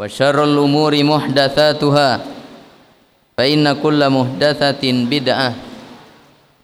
[0.00, 2.10] وشر الأمور محدثاتها
[3.36, 5.50] فإن كل محدثة بدعة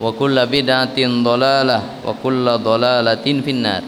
[0.01, 0.97] وكل بدعة
[1.29, 3.83] ضلالة وكل ضلالة في النار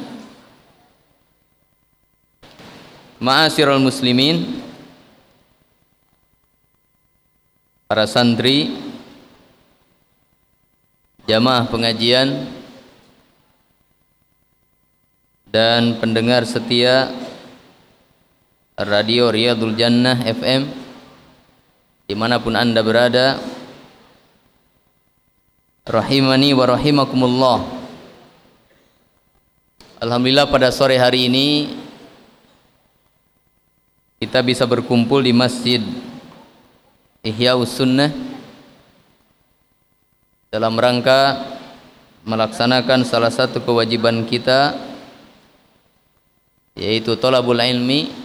[3.22, 4.38] معاشر المسلمين
[7.90, 8.70] para santri
[11.26, 12.46] jamaah pengajian
[15.50, 17.10] dan pendengar setia
[18.75, 20.67] Radio Riyadul Jannah FM
[22.11, 23.39] di mana pun anda berada
[25.87, 27.63] rahimani wa rahimakumullah.
[30.03, 31.79] Alhamdulillah pada sore hari ini
[34.19, 35.79] kita bisa berkumpul di Masjid
[37.23, 38.11] Ihya Sunnah
[40.51, 41.47] dalam rangka
[42.27, 44.75] melaksanakan salah satu kewajiban kita
[46.75, 48.24] yaitu tolabul ilmi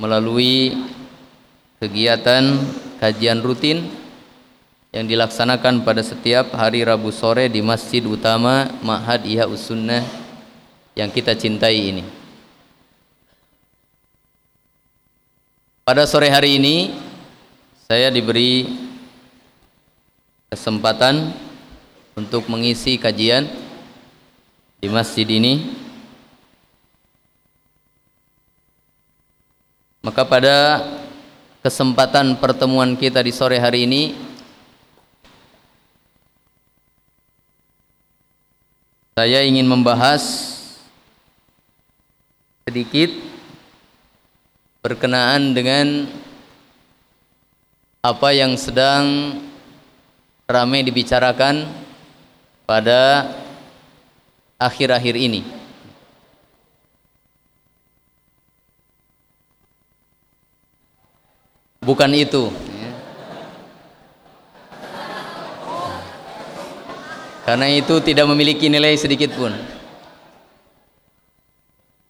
[0.00, 0.72] melalui
[1.76, 2.56] kegiatan
[2.96, 3.84] kajian rutin
[4.96, 10.02] yang dilaksanakan pada setiap hari Rabu sore di Masjid Utama Ma'had Ihya Sunnah
[10.96, 12.04] yang kita cintai ini.
[15.84, 16.96] Pada sore hari ini
[17.84, 18.72] saya diberi
[20.48, 21.36] kesempatan
[22.16, 23.46] untuk mengisi kajian
[24.80, 25.76] di masjid ini
[30.00, 30.56] Maka pada
[31.60, 34.16] kesempatan pertemuan kita di sore hari ini
[39.12, 40.24] saya ingin membahas
[42.64, 43.12] sedikit
[44.80, 46.08] berkenaan dengan
[48.00, 49.36] apa yang sedang
[50.48, 51.68] ramai dibicarakan
[52.64, 53.28] pada
[54.56, 55.59] akhir-akhir ini.
[61.90, 62.54] Bukan itu.
[67.42, 69.50] Karena itu tidak memiliki nilai sedikit pun.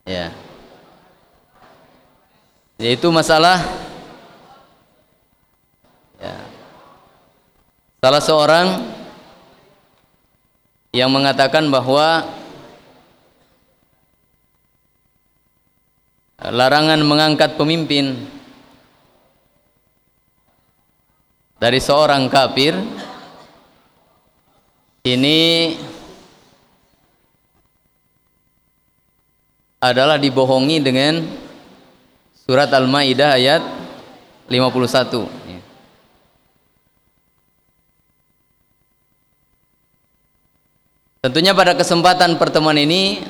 [0.05, 0.37] Ya.
[2.77, 3.61] Yaitu masalah
[6.21, 6.37] ya,
[8.05, 8.67] salah seorang
[10.93, 12.25] yang mengatakan bahwa
[16.41, 18.40] larangan mengangkat pemimpin
[21.61, 22.73] dari seorang kafir
[25.05, 25.77] ini
[29.77, 31.21] adalah dibohongi dengan
[32.33, 33.61] surat Al-Maidah ayat
[34.49, 35.29] 51.
[41.21, 43.21] Tentunya pada kesempatan pertemuan ini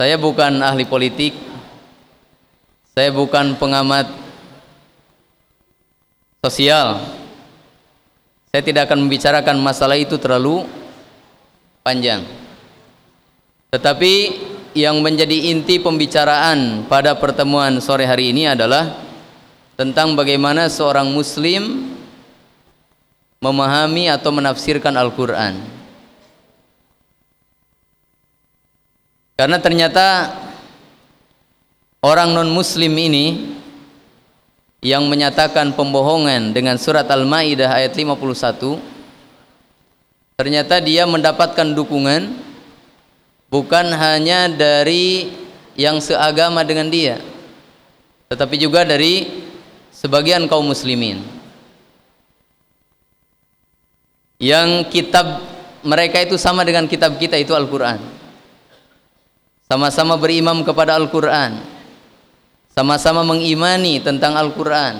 [0.00, 1.36] saya bukan ahli politik,
[2.96, 4.21] saya bukan pengamat
[6.42, 6.98] sosial.
[8.50, 10.66] Saya tidak akan membicarakan masalah itu terlalu
[11.86, 12.26] panjang.
[13.70, 14.14] Tetapi
[14.74, 18.90] yang menjadi inti pembicaraan pada pertemuan sore hari ini adalah
[19.78, 21.94] tentang bagaimana seorang muslim
[23.38, 25.62] memahami atau menafsirkan Al-Qur'an.
[29.38, 30.34] Karena ternyata
[32.02, 33.61] orang non muslim ini
[34.82, 38.82] yang menyatakan pembohongan dengan surat Al-Maidah ayat 51
[40.34, 42.34] ternyata dia mendapatkan dukungan
[43.46, 45.30] bukan hanya dari
[45.78, 47.22] yang seagama dengan dia
[48.32, 49.28] tetapi juga dari
[49.92, 51.20] sebagian kaum muslimin.
[54.40, 55.44] Yang kitab
[55.84, 58.00] mereka itu sama dengan kitab kita itu Al-Qur'an.
[59.68, 61.60] Sama-sama berimam kepada Al-Qur'an
[62.72, 64.96] sama-sama mengimani tentang Al-Quran.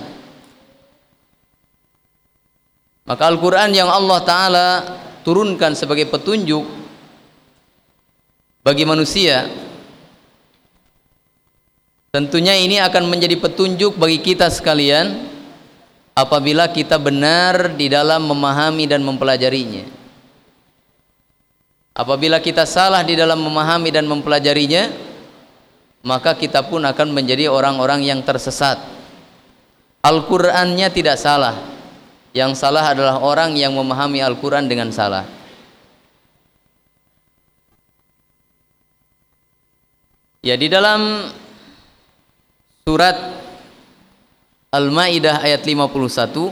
[3.09, 4.69] Maka Al-Quran yang Allah Ta'ala
[5.27, 6.63] turunkan sebagai petunjuk
[8.63, 9.51] bagi manusia
[12.13, 15.33] tentunya ini akan menjadi petunjuk bagi kita sekalian
[16.13, 19.89] apabila kita benar di dalam memahami dan mempelajarinya.
[21.93, 25.12] Apabila kita salah di dalam memahami dan mempelajarinya
[26.03, 28.79] maka kita pun akan menjadi orang-orang yang tersesat.
[30.03, 31.55] Al-Qur'annya tidak salah.
[32.35, 35.23] Yang salah adalah orang yang memahami Al-Qur'an dengan salah.
[40.43, 41.31] Ya di dalam
[42.83, 43.15] surat
[44.75, 46.51] Al-Maidah ayat 51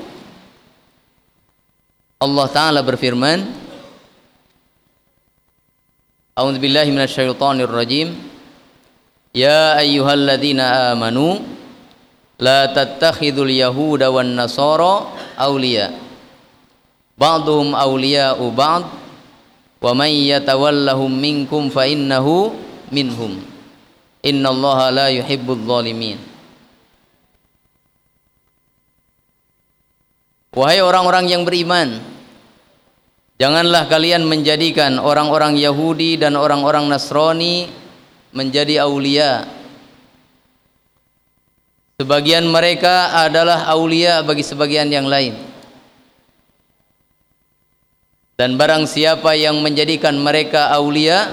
[2.23, 3.51] Allah taala berfirman
[6.39, 8.30] A'udzubillahi minasyaitonir rajim
[9.31, 11.39] Ya ayyuhalladzina amanu
[12.41, 15.95] la tattakhidul yahuda wan nasara awliya.
[17.15, 18.85] Ba'dhum awliya'u ba'd
[19.81, 22.57] wa man yatawallahum minkum fa innahu
[22.91, 23.39] minhum.
[24.25, 26.19] Innallaha la yuhibbul zalimin.
[30.51, 32.03] Wahai orang-orang yang beriman
[33.41, 37.73] Janganlah kalian menjadikan orang-orang Yahudi dan orang-orang Nasrani
[38.31, 39.61] menjadi aulia
[42.01, 45.37] Sebagian mereka adalah aulia bagi sebagian yang lain.
[48.41, 51.29] Dan barang siapa yang menjadikan mereka aulia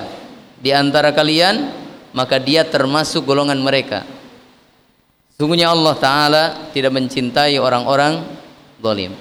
[0.59, 1.71] di antara kalian,
[2.11, 4.03] maka dia termasuk golongan mereka.
[5.39, 6.43] Sungguhnya Allah Ta'ala
[6.75, 8.27] tidak mencintai orang-orang
[8.83, 9.15] zalim.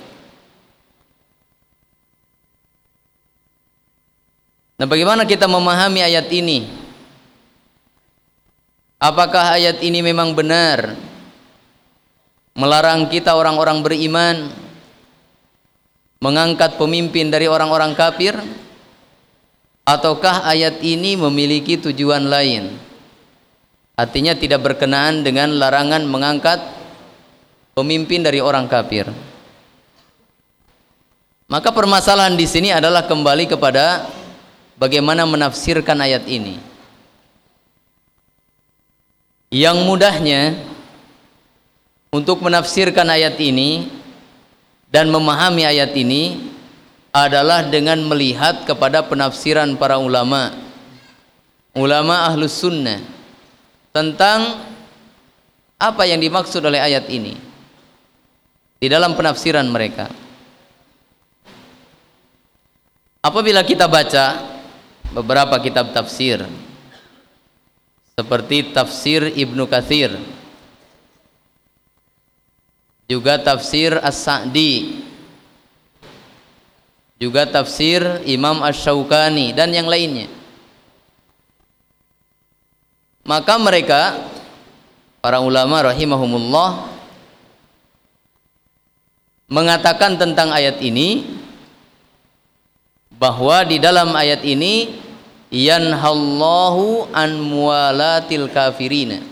[4.82, 6.85] Nah bagaimana kita memahami ayat ini?
[8.96, 10.96] Apakah ayat ini memang benar?
[12.56, 14.48] Melarang kita orang-orang beriman?
[16.24, 18.32] Mengangkat pemimpin dari orang-orang kafir?
[19.84, 22.72] Ataukah ayat ini memiliki tujuan lain?
[24.00, 26.58] Artinya tidak berkenaan dengan larangan mengangkat
[27.76, 29.12] pemimpin dari orang kafir.
[31.52, 34.08] Maka permasalahan di sini adalah kembali kepada
[34.80, 36.75] bagaimana menafsirkan ayat ini
[39.50, 40.58] yang mudahnya
[42.10, 43.90] untuk menafsirkan ayat ini
[44.90, 46.54] dan memahami ayat ini
[47.12, 50.52] adalah dengan melihat kepada penafsiran para ulama.
[51.76, 53.04] Ulama ahlus sunnah
[53.92, 54.64] tentang
[55.76, 57.36] apa yang dimaksud oleh ayat ini
[58.80, 60.08] di dalam penafsiran mereka.
[63.20, 64.40] Apabila kita baca
[65.12, 66.44] beberapa kitab tafsir
[68.16, 70.08] seperti tafsir Ibnu Katsir.
[73.04, 75.04] Juga tafsir As-Sa'di.
[77.20, 80.32] Juga tafsir Imam Ash-Shawqani dan yang lainnya.
[83.28, 84.16] Maka mereka
[85.20, 86.88] para ulama rahimahumullah
[89.52, 91.36] mengatakan tentang ayat ini
[93.12, 95.04] bahwa di dalam ayat ini
[95.50, 99.22] yanhallahu an muwalatil kafirina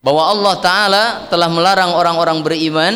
[0.00, 2.94] bahwa Allah Ta'ala telah melarang orang-orang beriman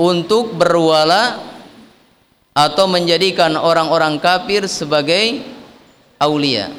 [0.00, 1.38] untuk berwala
[2.52, 5.40] atau menjadikan orang-orang kafir sebagai
[6.20, 6.72] aulia.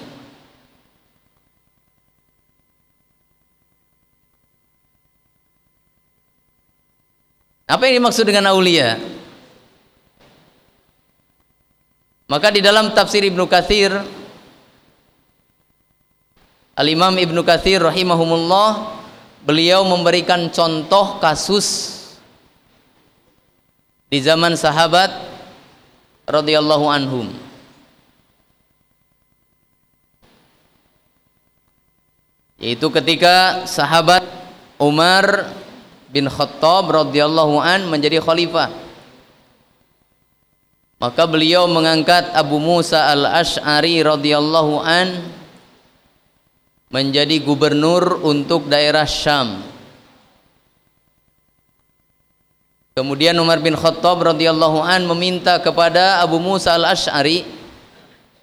[7.64, 9.02] Apa yang dimaksud dengan aulia
[12.34, 13.94] maka di dalam tafsir Ibnu Katsir
[16.74, 18.98] Al-Imam Ibnu Katsir rahimahumullah
[19.46, 22.02] beliau memberikan contoh kasus
[24.10, 25.14] di zaman sahabat
[26.26, 27.30] radhiyallahu anhum.
[32.58, 34.26] Yaitu ketika sahabat
[34.82, 35.54] Umar
[36.10, 38.74] bin Khattab radhiyallahu an menjadi khalifah
[41.04, 45.20] maka beliau mengangkat Abu Musa al-Ash'ari radhiyallahu an
[46.88, 49.68] menjadi gubernur untuk daerah Syam.
[52.96, 57.44] Kemudian Umar bin Khattab radhiyallahu an meminta kepada Abu Musa al-Ash'ari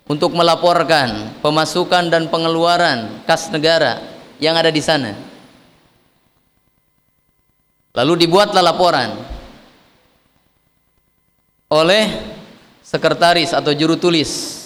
[0.04, 4.04] untuk melaporkan pemasukan dan pengeluaran kas negara
[4.36, 5.16] yang ada di sana.
[7.96, 9.16] Lalu dibuatlah laporan
[11.72, 12.36] oleh
[12.90, 14.58] sekretaris atau juru tulis.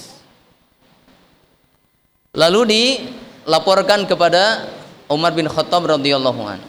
[2.33, 2.83] Lalu di
[3.45, 4.65] laporkan kepada
[5.13, 6.61] Umar bin Khattab radhiyallahu an.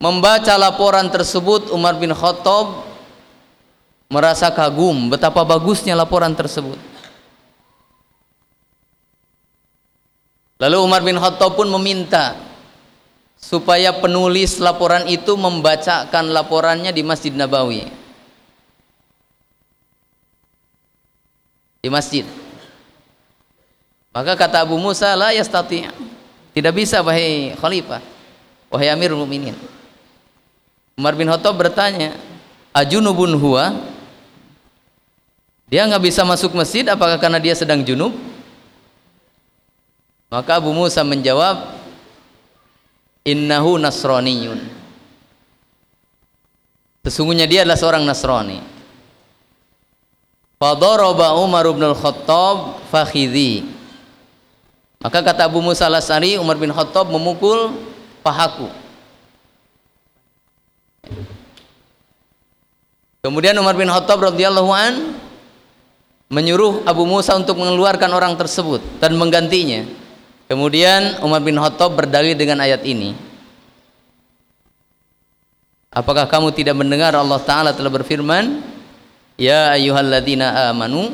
[0.00, 2.88] Membaca laporan tersebut Umar bin Khattab
[4.08, 6.80] merasa kagum betapa bagusnya laporan tersebut.
[10.56, 12.32] Lalu Umar bin Khattab pun meminta
[13.36, 18.05] supaya penulis laporan itu membacakan laporannya di Masjid Nabawi.
[21.86, 22.26] Di masjid.
[24.10, 25.86] Maka kata Abu Musa la yastati.
[26.50, 28.02] Tidak bisa wahai khalifah.
[28.74, 29.54] Wahai Amirul Mukminin.
[30.98, 32.18] Umar bin Khattab bertanya,
[32.74, 33.70] "Ajunubun huwa?"
[35.70, 38.18] Dia nggak bisa masuk masjid apakah karena dia sedang junub?
[40.26, 41.70] Maka Abu Musa menjawab,
[43.22, 44.58] "Innahu nasraniyun."
[47.06, 48.75] Sesungguhnya dia adalah seorang Nasrani.
[50.56, 53.68] Fadaraba Umar bin Khattab fakhidhi.
[55.04, 57.76] Maka kata Abu Musa al-As'ari, Umar bin Khattab memukul
[58.24, 58.72] pahaku.
[63.20, 65.18] Kemudian Umar bin Khattab radhiyallahu an
[66.32, 69.84] menyuruh Abu Musa untuk mengeluarkan orang tersebut dan menggantinya.
[70.48, 73.12] Kemudian Umar bin Khattab berdalil dengan ayat ini.
[75.92, 78.75] Apakah kamu tidak mendengar Allah Ta'ala telah berfirman,
[79.36, 81.12] Ya ayyuhalladzina amanu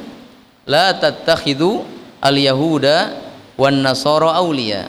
[0.62, 1.82] la tattakhidhu
[2.22, 3.18] al-yahuda
[3.58, 4.86] wan nasara awliya.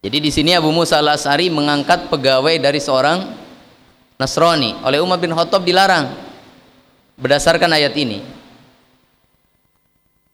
[0.00, 3.36] Jadi di sini Abu Musa al-As'ari mengangkat pegawai dari seorang
[4.16, 4.76] Nasrani.
[4.84, 6.12] Oleh Umar bin Khattab dilarang
[7.20, 8.20] berdasarkan ayat ini.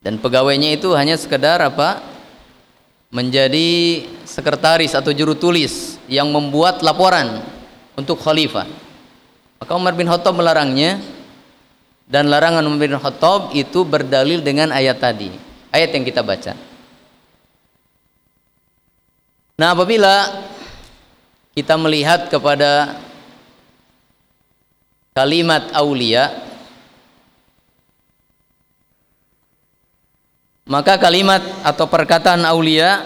[0.03, 1.99] Dan pegawainya itu hanya sekedar apa?
[3.11, 7.43] Menjadi sekretaris atau juru tulis yang membuat laporan
[7.97, 8.69] untuk khalifah.
[9.57, 11.01] Maka Umar bin Khattab melarangnya
[12.05, 15.33] dan larangan Umar bin Khattab itu berdalil dengan ayat tadi.
[15.73, 16.53] Ayat yang kita baca.
[19.57, 20.45] Nah, apabila
[21.57, 23.01] kita melihat kepada
[25.17, 26.29] kalimat aulia
[30.69, 33.01] maka kalimat atau perkataan aulia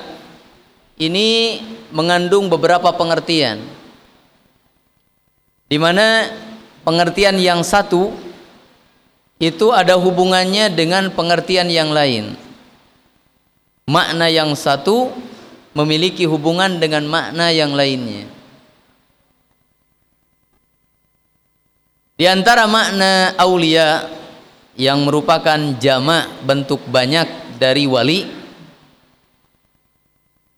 [1.00, 1.63] ini
[1.95, 3.63] mengandung beberapa pengertian
[5.72, 6.28] di mana
[6.84, 8.12] pengertian yang satu
[9.40, 12.36] itu ada hubungannya dengan pengertian yang lain.
[13.88, 15.16] Makna yang satu
[15.72, 18.28] memiliki hubungan dengan makna yang lainnya.
[22.20, 24.12] Di antara makna aulia
[24.75, 28.28] yang merupakan jamak bentuk banyak dari wali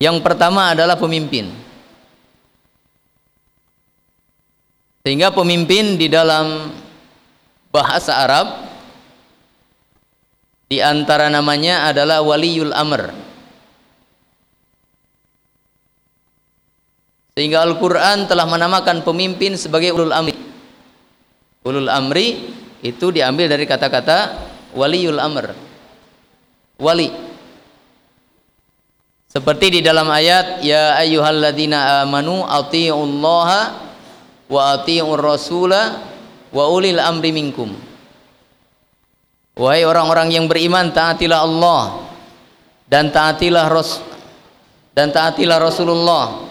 [0.02, 1.63] yang pertama adalah pemimpin.
[5.04, 6.72] Sehingga pemimpin di dalam
[7.76, 8.48] bahasa Arab
[10.72, 13.12] di antara namanya adalah waliul amr.
[17.36, 20.40] Sehingga Al-Qur'an telah menamakan pemimpin sebagai ulul amri.
[21.68, 24.40] Ulul amri itu diambil dari kata-kata
[24.72, 25.52] waliul amr.
[26.80, 27.12] Wali.
[29.28, 33.92] Seperti di dalam ayat ya ayyuhalladzina amanu atiiullaha
[34.48, 36.04] wa atiiur rasula
[36.54, 37.72] wa ulil amri minkum.
[39.54, 42.10] Wahai orang-orang yang beriman taatilah Allah
[42.90, 44.02] dan taatilah Ras
[44.98, 46.50] dan taatilah Rasulullah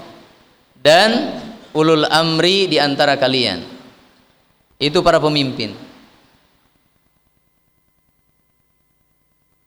[0.78, 1.42] dan
[1.74, 3.62] ulul amri di antara kalian.
[4.78, 5.74] Itu para pemimpin.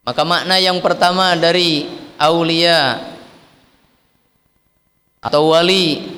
[0.05, 1.89] Maka makna yang pertama dari
[2.21, 3.01] aulia
[5.19, 6.14] atau wali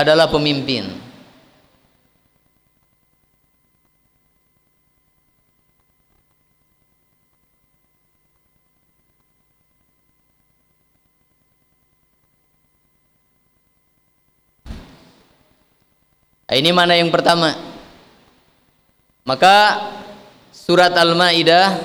[0.00, 1.10] adalah pemimpin
[16.50, 17.54] Ini mana yang pertama?
[19.22, 19.86] Maka
[20.50, 21.78] surat Al-Maidah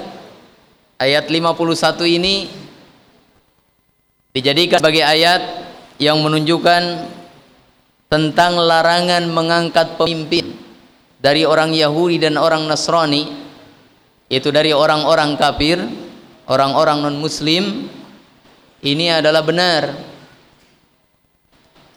[0.98, 2.50] ayat 51 ini
[4.34, 5.46] dijadikan sebagai ayat
[6.02, 6.82] yang menunjukkan
[8.12, 10.54] tentang larangan mengangkat pemimpin
[11.18, 13.26] dari orang Yahudi dan orang Nasrani
[14.30, 15.78] itu dari orang-orang kafir,
[16.50, 17.90] orang-orang non-muslim
[18.86, 19.94] ini adalah benar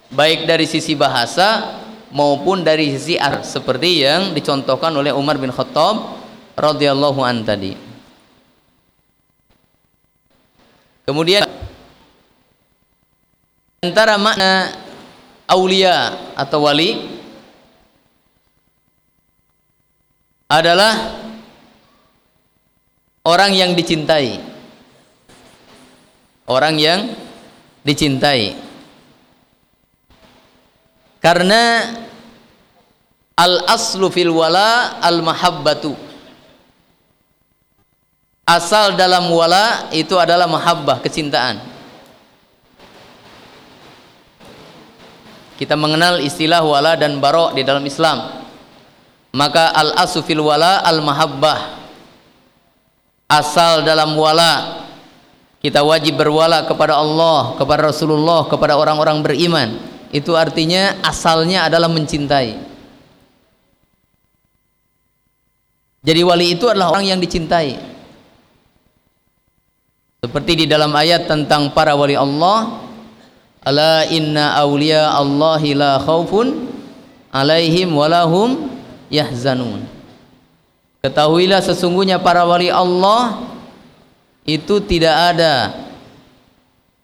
[0.08, 1.80] baik dari sisi bahasa
[2.12, 6.16] maupun dari sisi ar seperti yang dicontohkan oleh Umar bin Khattab
[6.56, 7.76] radhiyallahu an tadi.
[11.04, 11.44] Kemudian
[13.80, 14.87] antara makna
[15.48, 17.00] aulia atau wali
[20.48, 20.94] adalah
[23.24, 24.40] orang yang dicintai.
[26.48, 27.12] Orang yang
[27.84, 28.56] dicintai.
[31.20, 31.92] Karena
[33.36, 35.92] al aslu fil wala al mahabbatu
[38.48, 41.60] asal dalam wala itu adalah mahabbah kecintaan
[45.58, 48.46] kita mengenal istilah wala dan barok di dalam Islam
[49.34, 51.82] maka al aslu fil wala al mahabbah
[53.28, 54.86] asal dalam wala
[55.58, 62.56] kita wajib berwala kepada Allah kepada Rasulullah kepada orang-orang beriman itu artinya asalnya adalah mencintai.
[66.00, 67.76] Jadi wali itu adalah orang yang dicintai.
[70.24, 72.87] Seperti di dalam ayat tentang para wali Allah,
[73.68, 76.72] ala inna awliya Allahi la khaufun
[77.28, 78.72] alaihim walahum
[79.12, 79.84] yahzanun.
[81.04, 83.44] Ketahuilah sesungguhnya para wali Allah
[84.48, 85.76] itu tidak ada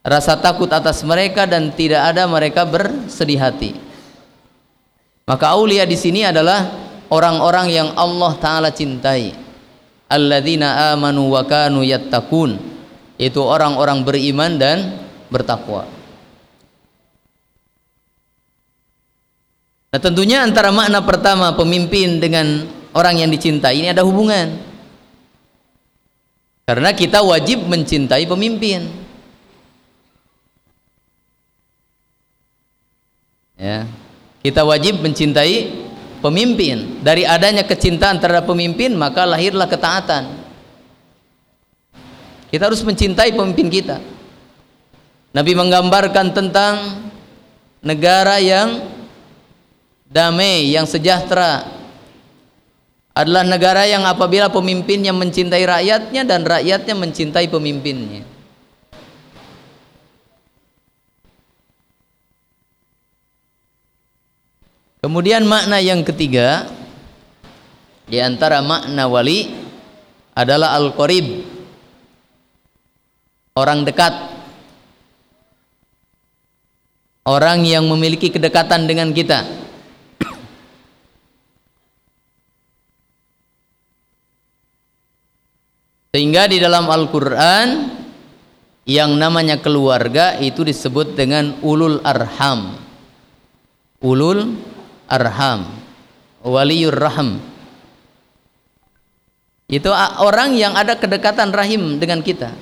[0.00, 3.76] rasa takut atas mereka dan tidak ada mereka bersedih hati.
[5.28, 6.64] Maka aulia di sini adalah
[7.12, 9.36] orang-orang yang Allah taala cintai.
[10.08, 12.60] Alladzina amanu wa kanu yattaqun
[13.16, 15.00] itu orang-orang beriman dan
[15.32, 16.03] bertakwa
[19.94, 22.66] Nah tentunya antara makna pertama pemimpin dengan
[22.98, 24.58] orang yang dicintai ini ada hubungan.
[26.66, 28.90] Karena kita wajib mencintai pemimpin.
[33.54, 33.86] Ya.
[34.42, 35.70] Kita wajib mencintai
[36.18, 36.98] pemimpin.
[36.98, 40.42] Dari adanya kecintaan terhadap pemimpin maka lahirlah ketaatan.
[42.50, 44.02] Kita harus mencintai pemimpin kita.
[45.30, 46.74] Nabi menggambarkan tentang
[47.78, 48.93] negara yang
[50.08, 51.64] damai, yang sejahtera
[53.14, 58.26] adalah negara yang apabila pemimpinnya mencintai rakyatnya dan rakyatnya mencintai pemimpinnya.
[64.98, 66.64] Kemudian makna yang ketiga
[68.08, 69.52] di antara makna wali
[70.34, 71.44] adalah al-qarib.
[73.54, 74.10] Orang dekat.
[77.24, 79.63] Orang yang memiliki kedekatan dengan kita.
[86.14, 87.90] Sehingga di dalam Al-Qur'an
[88.86, 92.78] yang namanya keluarga itu disebut dengan ulul arham.
[93.98, 94.54] Ulul
[95.10, 95.66] arham.
[96.46, 97.42] Waliyur rahim.
[99.66, 99.90] Itu
[100.22, 102.54] orang yang ada kedekatan rahim dengan kita.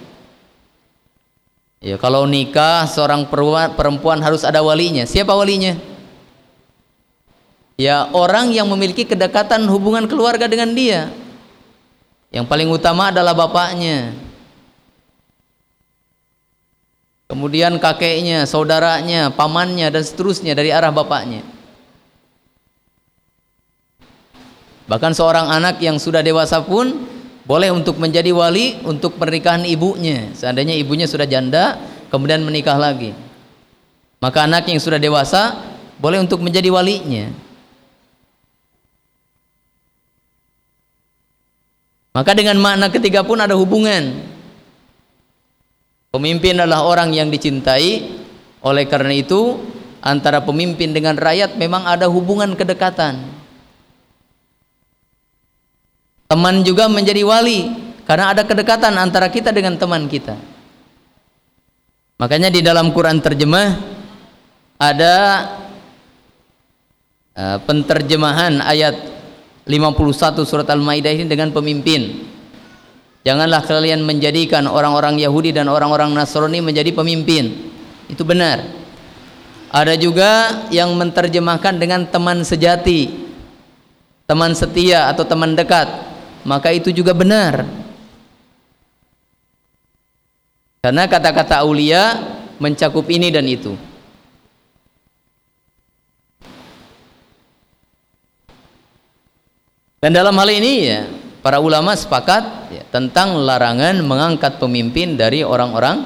[1.85, 3.28] Ya, kalau nikah seorang
[3.76, 5.04] perempuan harus ada walinya.
[5.04, 5.76] Siapa walinya?
[7.76, 11.12] Ya, orang yang memiliki kedekatan hubungan keluarga dengan dia.
[12.33, 14.17] Yang paling utama adalah bapaknya.
[17.29, 21.45] Kemudian kakeknya, saudaranya, pamannya dan seterusnya dari arah bapaknya.
[24.88, 27.09] Bahkan seorang anak yang sudah dewasa pun
[27.49, 30.33] boleh untuk menjadi wali untuk pernikahan ibunya.
[30.37, 31.81] Seandainya ibunya sudah janda,
[32.12, 33.16] kemudian menikah lagi.
[34.21, 35.57] Maka anak yang sudah dewasa
[35.97, 37.33] boleh untuk menjadi walinya.
[42.12, 44.20] Maka dengan makna ketiga pun ada hubungan.
[46.12, 48.20] Pemimpin adalah orang yang dicintai.
[48.62, 49.59] Oleh karena itu,
[50.05, 53.33] antara pemimpin dengan rakyat memang ada hubungan kedekatan.
[56.29, 57.68] Teman juga menjadi wali
[58.09, 60.37] karena ada kedekatan antara kita dengan teman kita.
[62.20, 63.68] Makanya di dalam Quran terjemah
[64.81, 65.14] ada
[67.37, 69.12] uh, penterjemahan ayat
[69.62, 72.27] 51 surat Al-Maidah ini dengan pemimpin.
[73.22, 77.70] Janganlah kalian menjadikan orang-orang Yahudi dan orang-orang Nasrani menjadi pemimpin.
[78.11, 78.66] Itu benar.
[79.70, 83.31] Ada juga yang menerjemahkan dengan teman sejati,
[84.27, 85.87] teman setia atau teman dekat.
[86.42, 87.62] Maka itu juga benar.
[90.83, 92.18] Karena kata-kata aulia
[92.59, 93.79] mencakup ini dan itu.
[100.03, 101.07] Dan dalam hal ini ya
[101.47, 106.03] para ulama sepakat ya, tentang larangan mengangkat pemimpin dari orang-orang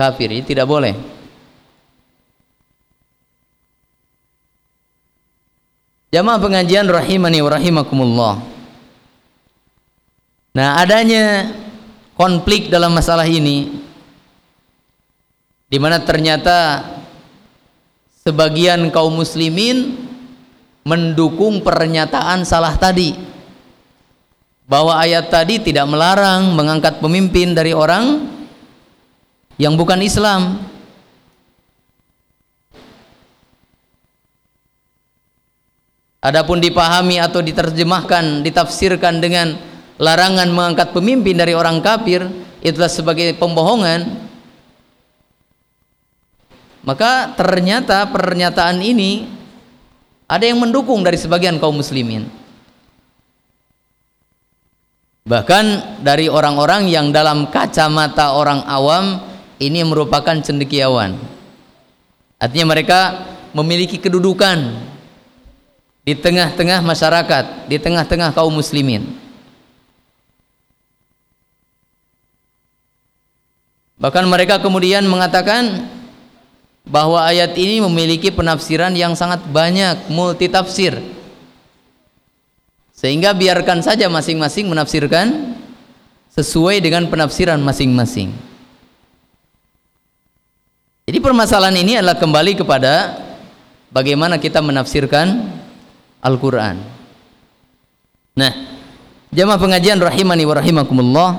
[0.00, 0.32] kafir.
[0.32, 0.96] Ini tidak boleh.
[6.12, 8.34] Jamaah pengajian rahimani wa rahimakumullah.
[10.52, 11.52] Nah, adanya
[12.16, 13.76] konflik dalam masalah ini
[15.68, 16.84] di mana ternyata
[18.24, 20.11] sebagian kaum muslimin
[20.82, 23.14] mendukung pernyataan salah tadi
[24.66, 28.26] bahwa ayat tadi tidak melarang mengangkat pemimpin dari orang
[29.60, 30.72] yang bukan Islam
[36.22, 39.58] Adapun dipahami atau diterjemahkan, ditafsirkan dengan
[39.98, 42.22] larangan mengangkat pemimpin dari orang kafir,
[42.62, 44.30] itulah sebagai pembohongan.
[46.86, 49.41] Maka ternyata pernyataan ini
[50.32, 52.24] ada yang mendukung dari sebagian kaum muslimin.
[55.28, 55.64] Bahkan
[56.00, 59.20] dari orang-orang yang dalam kacamata orang awam
[59.60, 61.20] ini merupakan cendekiawan.
[62.40, 63.00] Artinya mereka
[63.52, 64.88] memiliki kedudukan
[66.02, 69.04] di tengah-tengah masyarakat, di tengah-tengah kaum muslimin.
[74.02, 75.86] Bahkan mereka kemudian mengatakan
[76.82, 80.98] bahwa ayat ini memiliki penafsiran yang sangat banyak, multi tafsir.
[82.94, 85.58] Sehingga biarkan saja masing-masing menafsirkan
[86.30, 88.30] sesuai dengan penafsiran masing-masing.
[91.02, 93.18] Jadi permasalahan ini adalah kembali kepada
[93.90, 95.50] bagaimana kita menafsirkan
[96.22, 96.78] Al-Qur'an.
[98.38, 98.52] Nah,
[99.34, 101.30] jamaah pengajian rahimani wa rahimakumullah.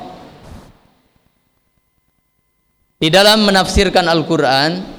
[2.99, 4.92] Di dalam menafsirkan Al-Qur'an,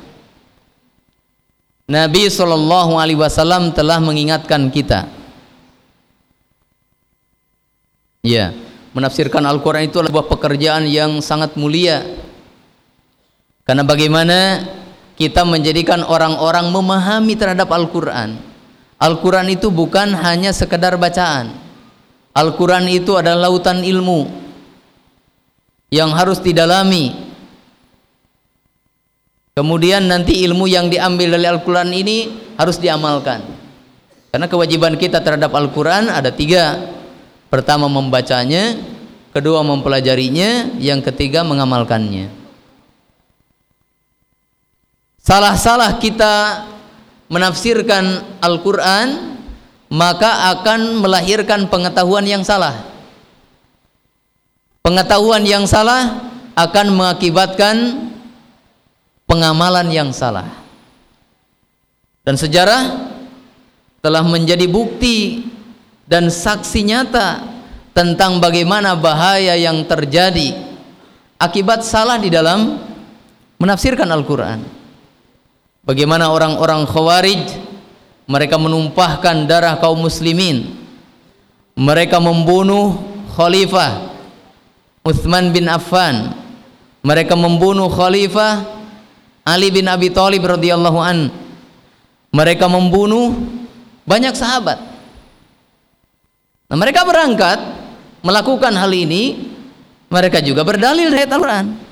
[1.84, 5.04] Nabi Shallallahu alaihi wasallam telah mengingatkan kita.
[8.24, 8.56] Ya,
[8.96, 12.24] menafsirkan Al-Qur'an itu adalah sebuah pekerjaan yang sangat mulia
[13.64, 14.60] karena bagaimana
[15.16, 18.36] kita menjadikan orang-orang memahami terhadap Al-Quran.
[19.00, 21.52] Al-Quran itu bukan hanya sekedar bacaan.
[22.36, 24.28] Al-Quran itu adalah lautan ilmu
[25.88, 27.33] yang harus didalami.
[29.54, 32.16] Kemudian nanti ilmu yang diambil dari Al-Quran ini
[32.58, 33.38] harus diamalkan.
[34.34, 36.90] Karena kewajiban kita terhadap Al-Quran ada tiga.
[37.46, 38.74] Pertama membacanya,
[39.30, 42.44] kedua mempelajarinya, yang ketiga mengamalkannya
[45.24, 46.68] salah-salah kita
[47.32, 49.40] menafsirkan Al-Quran
[49.88, 52.84] maka akan melahirkan pengetahuan yang salah
[54.84, 57.74] pengetahuan yang salah akan mengakibatkan
[59.24, 60.48] pengamalan yang salah
[62.24, 63.12] dan sejarah
[64.04, 65.48] telah menjadi bukti
[66.04, 67.40] dan saksi nyata
[67.96, 70.52] tentang bagaimana bahaya yang terjadi
[71.40, 72.80] akibat salah di dalam
[73.56, 74.84] menafsirkan Al-Quran
[75.84, 77.44] Bagaimana orang-orang Khawarij
[78.24, 80.80] mereka menumpahkan darah kaum muslimin.
[81.76, 83.04] Mereka membunuh
[83.36, 84.16] khalifah
[85.04, 86.32] Uthman bin Affan.
[87.04, 88.64] Mereka membunuh khalifah
[89.44, 91.28] Ali bin Abi Thalib radhiyallahu an.
[92.34, 93.36] Mereka membunuh
[94.08, 94.80] banyak sahabat.
[96.66, 97.60] Nah, mereka berangkat
[98.24, 99.52] melakukan hal ini
[100.08, 101.84] mereka juga berdalil dari Al-Quran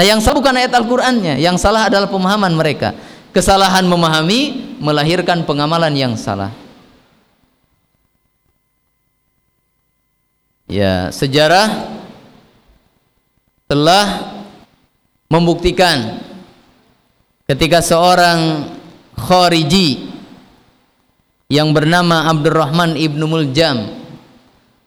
[0.00, 2.94] Nah yang salah bukan ayat Al-Qur'annya, yang salah adalah pemahaman mereka.
[3.36, 6.54] Kesalahan memahami melahirkan pengamalan yang salah.
[10.70, 11.89] Ya, sejarah
[13.70, 14.34] telah
[15.30, 16.18] membuktikan
[17.46, 18.66] ketika seorang
[19.14, 20.10] khariji
[21.46, 23.94] yang bernama Abdurrahman ibnu Muljam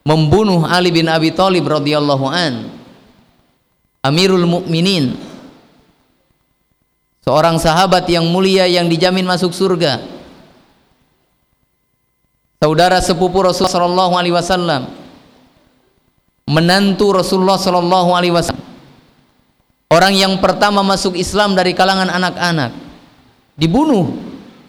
[0.04, 2.68] membunuh Ali bin Abi Thalib radhiyallahu an
[4.04, 5.16] Amirul Mukminin
[7.24, 10.04] seorang sahabat yang mulia yang dijamin masuk surga
[12.60, 14.92] saudara sepupu Rasulullah sallallahu alaihi wasallam
[16.52, 18.63] menantu Rasulullah sallallahu alaihi wasallam
[19.94, 22.74] orang yang pertama masuk Islam dari kalangan anak-anak.
[23.54, 24.18] Dibunuh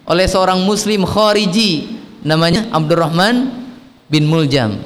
[0.05, 3.49] oleh seorang muslim khariji namanya Abdurrahman
[4.05, 4.77] bin Muljam.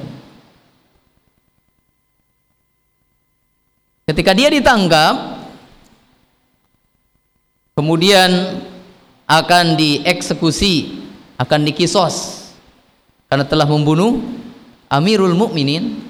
[4.08, 5.38] Ketika dia ditangkap,
[7.78, 8.58] kemudian
[9.30, 11.06] akan dieksekusi,
[11.38, 12.48] akan dikisos.
[13.30, 14.18] Karena telah membunuh
[14.90, 16.09] Amirul Mukminin.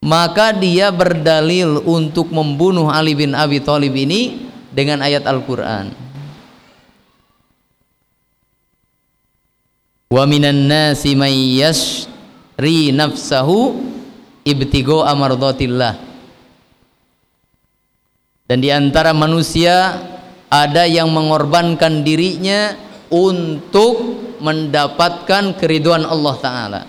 [0.00, 5.92] Maka dia berdalil untuk membunuh Ali bin Abi Thalib ini dengan ayat Al-Qur'an.
[10.10, 13.78] Wa minan nasi may yashri nafsahu
[14.42, 16.10] ibtigo amardotillah
[18.50, 19.94] dan di antara manusia
[20.50, 22.74] ada yang mengorbankan dirinya
[23.06, 26.80] untuk mendapatkan keriduan Allah Ta'ala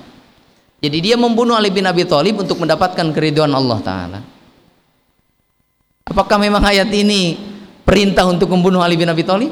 [0.81, 4.19] jadi dia membunuh Ali bin Abi Thalib untuk mendapatkan keriduan Allah Ta'ala
[6.11, 7.39] apakah memang ayat ini
[7.87, 9.51] perintah untuk membunuh Ali bin Abi Thalib?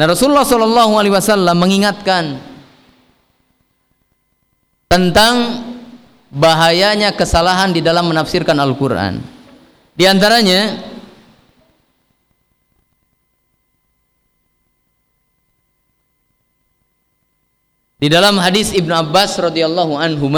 [0.00, 2.40] Nah Rasulullah Shallallahu Alaihi Wasallam mengingatkan
[4.88, 5.60] tentang
[6.32, 9.20] bahayanya kesalahan di dalam menafsirkan Al-Quran.
[9.92, 10.89] Di antaranya
[18.00, 20.32] di dalam hadis Ibnu Abbas radhiyallahu anhu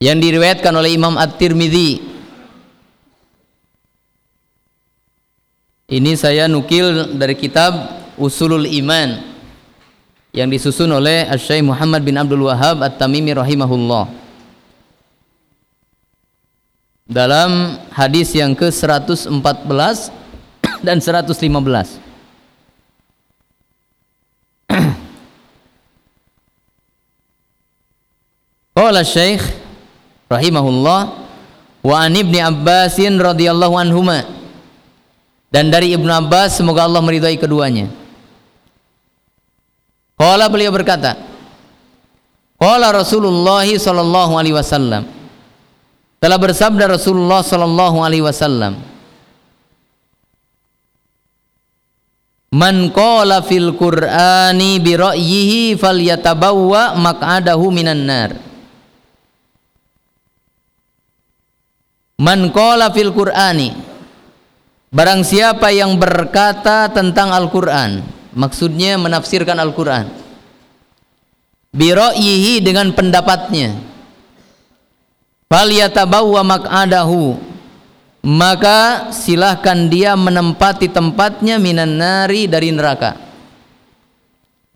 [0.00, 2.10] yang diriwayatkan oleh Imam At-Tirmidzi
[5.90, 7.74] Ini saya nukil dari kitab
[8.14, 9.26] Usulul Iman
[10.30, 14.06] yang disusun oleh Syekh Muhammad bin Abdul Wahab At-Tamimi rahimahullah.
[17.10, 19.34] Dalam hadis yang ke-114
[20.86, 22.09] dan 115.
[28.80, 29.44] Qala Syekh
[30.32, 31.00] rahimahullah
[31.84, 34.24] wa an Ibnu Abbasin radhiyallahu anhuma.
[35.52, 37.92] Dan dari Ibnu Abbas semoga Allah meridai keduanya.
[40.16, 41.12] Qala beliau berkata,
[42.56, 45.04] Qala Rasulullah sallallahu alaihi wasallam.
[46.16, 48.80] Telah bersabda Rasulullah sallallahu alaihi wasallam
[52.52, 58.49] Man qala fil Qur'ani bi ra'yihi falyatabawwa maq'adahu minan nar
[62.20, 63.90] Man qala fil Qur'ani
[64.90, 68.02] Barang siapa yang berkata tentang Al-Qur'an,
[68.34, 70.10] maksudnya menafsirkan Al-Qur'an.
[71.70, 73.78] Bi ra'yihi dengan pendapatnya.
[75.46, 77.38] Fal yatabawwa maq'adahu.
[78.26, 83.14] Maka silahkan dia menempati tempatnya minan nari dari neraka.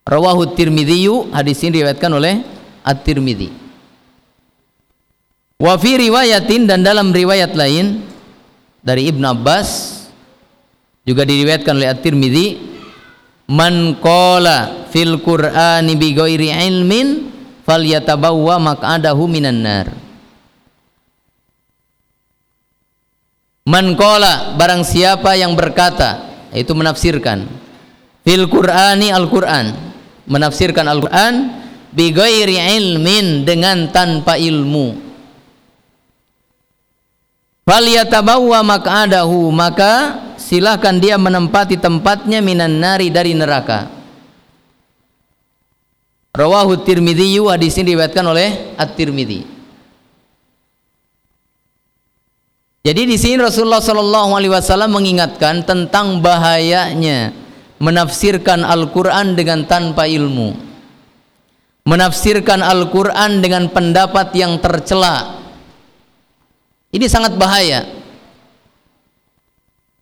[0.06, 2.46] Rawahu Tirmidzi, hadis ini diriwayatkan oleh
[2.86, 3.63] At-Tirmidzi.
[5.64, 8.04] Wa fi riwayatin dan dalam riwayat lain
[8.84, 9.96] dari Ibnu Abbas
[11.08, 12.46] juga diriwayatkan oleh At-Tirmidzi
[13.48, 17.32] man qala fil qur'ani bi ghairi ilmin
[17.64, 19.88] falyatabawwa maq'adahu minan nar.
[23.64, 27.48] Man qala barang siapa yang berkata itu menafsirkan
[28.20, 29.72] fil qur'ani al-qur'an
[30.28, 35.13] menafsirkan al-qur'an bi ghairi ilmin dengan tanpa ilmu
[37.64, 38.60] falyatabawwa
[39.52, 39.96] maka
[40.36, 43.88] silahkan dia menempati tempatnya minan nari dari neraka.
[46.34, 49.46] Rawahu tirmidhi hadis ini diriwayatkan oleh at-tirmidhi.
[52.84, 57.32] Jadi di sini Rasulullah Shallallahu Alaihi Wasallam mengingatkan tentang bahayanya
[57.80, 60.52] menafsirkan Al-Quran dengan tanpa ilmu,
[61.88, 65.43] menafsirkan Al-Quran dengan pendapat yang tercela.
[66.94, 67.82] Ini sangat bahaya.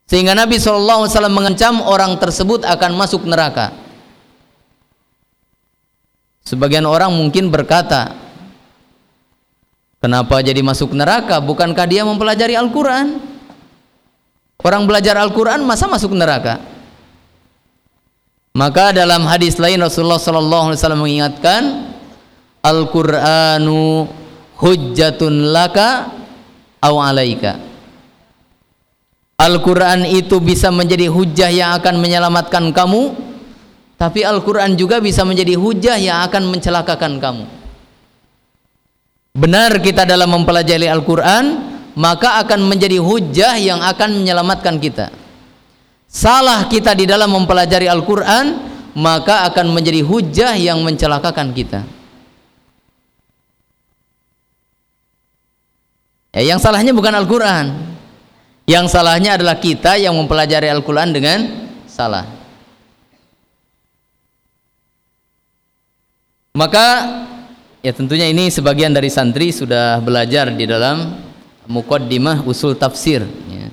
[0.05, 3.72] Sehingga Nabi SAW mengancam orang tersebut akan masuk neraka.
[6.44, 8.12] Sebagian orang mungkin berkata,
[10.02, 11.38] Kenapa jadi masuk neraka?
[11.38, 13.22] Bukankah dia mempelajari Al-Quran?
[14.59, 16.59] Orang belajar Al-Quran masa masuk neraka?
[18.50, 21.94] Maka dalam hadis lain Rasulullah SAW mengingatkan
[22.66, 24.11] Al-Quranu
[24.59, 26.21] hujjatun laka
[26.83, 27.62] aw alaika.
[29.38, 33.14] Al-Quran itu bisa menjadi hujah yang akan menyelamatkan kamu
[33.99, 37.47] tapi Al-Quran juga bisa menjadi hujah yang akan mencelakakan kamu.
[39.33, 45.11] Benar kita dalam mempelajari Al-Quran maka akan menjadi hujah yang akan menyelamatkan kita.
[46.07, 52.01] Salah kita di dalam mempelajari Al-Quran maka akan menjadi hujah yang mencelakakan kita
[56.33, 57.92] ya, yang salahnya bukan Al-Quran
[58.66, 61.38] yang salahnya adalah kita yang mempelajari Al-Quran dengan
[61.90, 62.25] salah.
[66.55, 66.87] Maka
[67.83, 71.18] ya tentunya ini sebagian dari santri sudah belajar di dalam
[71.66, 73.27] mukaddimah usul tafsir.
[73.51, 73.68] Ya.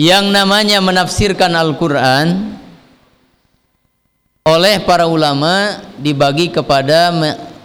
[0.00, 2.56] Yang namanya menafsirkan Al-Quran
[4.48, 7.12] oleh para ulama dibagi kepada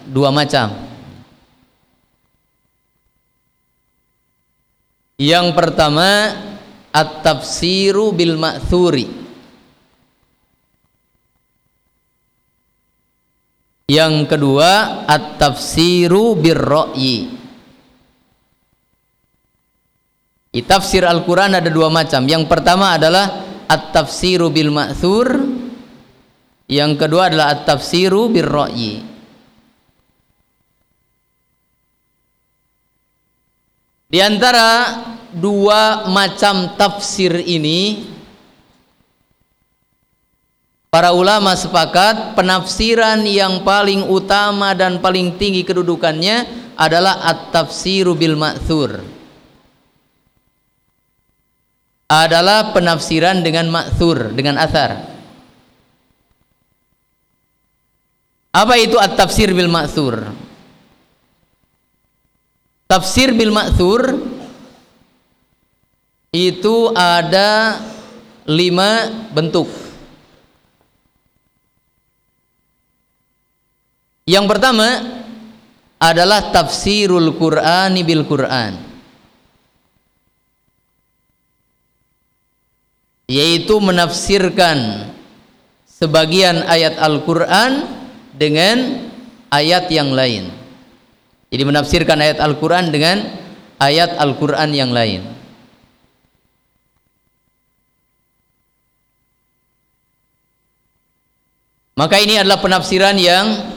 [0.10, 0.72] dua macam.
[5.15, 6.10] Yang pertama
[6.91, 9.08] at-tafsiru bil ma'thuri.
[13.86, 17.32] Yang kedua at-tafsiru bir ra'yi.
[20.65, 22.26] Tafsir Al-Qur'an ada dua macam.
[22.26, 25.28] Yang pertama adalah at-tafsiru bil ma'thur.
[26.65, 29.14] Yang kedua adalah at-tafsiru bir ra'yi.
[34.15, 34.95] Di antara
[35.36, 38.08] dua macam tafsir ini
[40.88, 46.47] para ulama sepakat penafsiran yang paling utama dan paling tinggi kedudukannya
[46.80, 49.04] adalah at-tafsiru bil ma'thur.
[52.08, 55.12] Adalah penafsiran dengan ma'thur, dengan athar.
[58.56, 60.45] Apa itu at-tafsir bil ma'thur?
[62.86, 64.21] Tafsir bil ma'thur
[66.30, 67.82] itu ada
[68.45, 69.65] lima bentuk.
[74.30, 74.89] Yang pertama
[75.98, 78.74] adalah tafsirul Qur'ani bil Qur'an.
[83.26, 85.10] Yaitu menafsirkan
[85.89, 87.86] sebagian ayat Al-Qur'an
[88.38, 89.10] dengan
[89.50, 90.64] ayat yang lain.
[91.54, 93.22] Jadi menafsirkan ayat Al-Qur'an dengan
[93.80, 95.24] ayat Al-Qur'an yang lain.
[101.96, 103.72] Maka ini adalah penafsiran yang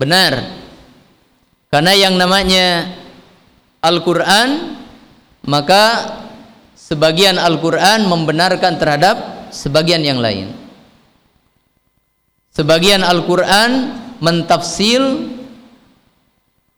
[0.00, 0.64] benar.
[1.68, 2.88] Karena yang namanya
[3.84, 4.80] Al-Qur'an
[5.44, 5.84] maka
[6.72, 9.16] sebagian Al-Qur'an membenarkan terhadap
[9.52, 10.56] sebagian yang lain.
[12.56, 15.36] Sebagian Al-Qur'an mentafsil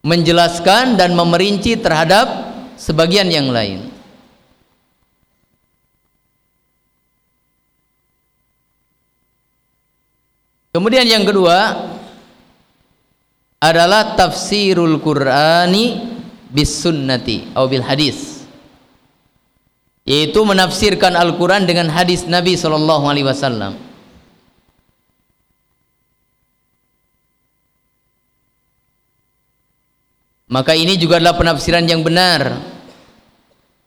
[0.01, 3.93] menjelaskan dan memerinci terhadap sebagian yang lain.
[10.71, 11.91] Kemudian yang kedua
[13.61, 15.99] adalah tafsirul Qur'ani
[16.49, 18.47] bis sunnati atau bil hadis.
[20.07, 23.90] Yaitu menafsirkan Al-Qur'an dengan hadis Nabi sallallahu alaihi wasallam.
[30.51, 32.59] Maka ini juga adalah penafsiran yang benar.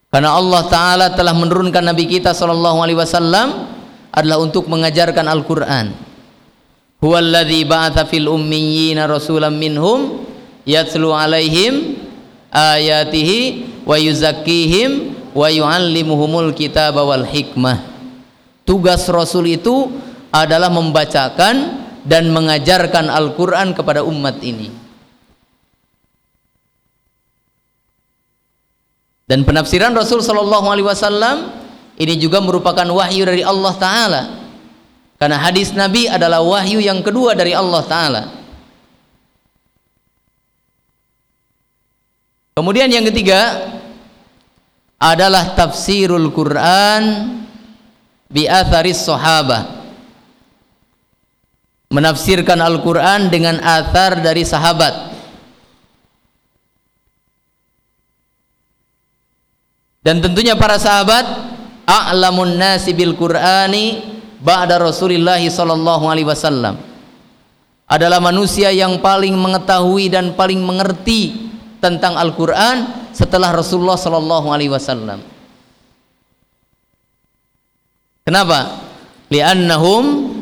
[0.08, 3.68] Karena Allah taala telah menurunkan Nabi kita sallallahu alaihi wasallam
[4.16, 5.92] adalah untuk mengajarkan Al-Qur'an.
[7.04, 10.24] Huwallazi ba'atha fil ummiyina rasulan minhum
[10.64, 12.00] yatlu alaihim
[12.48, 17.84] ayatihi wa yuzakkihim wa yuallimuhumul kitaba wal hikmah.
[18.64, 19.92] Tugas rasul itu
[20.32, 24.83] adalah membacakan dan mengajarkan Al-Qur'an kepada umat ini
[29.28, 31.52] dan penafsiran Rasul sallallahu alaihi wasallam
[32.00, 34.44] ini juga merupakan wahyu dari Allah taala
[35.24, 38.24] karena hadis Nabi adalah wahyu yang kedua dari Allah Ta'ala.
[42.60, 43.72] Kemudian yang ketiga
[45.00, 47.04] adalah tafsirul Quran
[48.28, 49.88] bi atharis sahabah.
[51.88, 55.13] Menafsirkan Al-Quran dengan athar dari sahabat.
[60.04, 61.24] Dan tentunya para sahabat
[61.88, 64.04] a'lamun nasi bil Qur'ani
[64.44, 66.76] ba'da Rasulullah sallallahu alaihi wasallam
[67.88, 75.24] adalah manusia yang paling mengetahui dan paling mengerti tentang Al-Qur'an setelah Rasulullah sallallahu alaihi wasallam.
[78.24, 78.82] Kenapa?
[79.30, 80.36] Li'annahum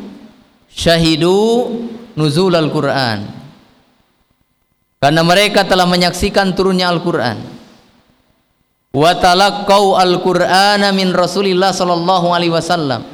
[0.70, 1.70] syahidu
[2.14, 3.26] nuzul Al-Qur'an.
[5.02, 7.51] Karena mereka telah menyaksikan turunnya Al-Qur'an.
[8.92, 13.12] Wa talaqqau Al-Qur'ana min Rasulillah sallallahu alaihi wasallam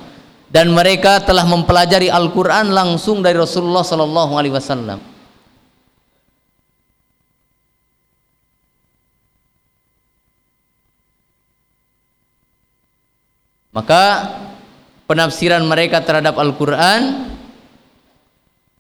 [0.49, 5.01] dan mereka telah mempelajari Al-Quran langsung dari Rasulullah Sallallahu Alaihi Wasallam.
[13.77, 14.05] Maka
[15.05, 17.29] penafsiran mereka terhadap Al-Quran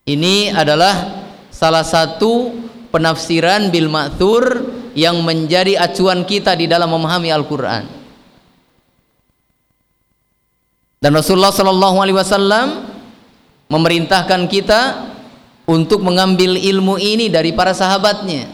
[0.09, 2.57] ini adalah salah satu
[2.89, 4.68] penafsiran bil ma'thur
[4.99, 7.87] yang menjadi acuan kita di dalam memahami Al-Quran.
[10.99, 12.91] Dan Rasulullah Shallallahu Alaihi Wasallam
[13.71, 15.15] memerintahkan kita
[15.71, 18.51] untuk mengambil ilmu ini dari para sahabatnya.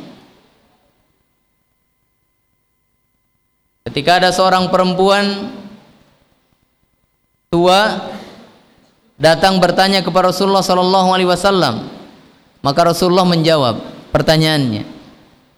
[3.88, 5.48] Ketika ada seorang perempuan
[7.48, 8.12] tua
[9.16, 11.88] datang bertanya kepada Rasulullah Shallallahu Alaihi Wasallam,
[12.60, 13.80] maka Rasulullah menjawab
[14.12, 14.93] pertanyaannya.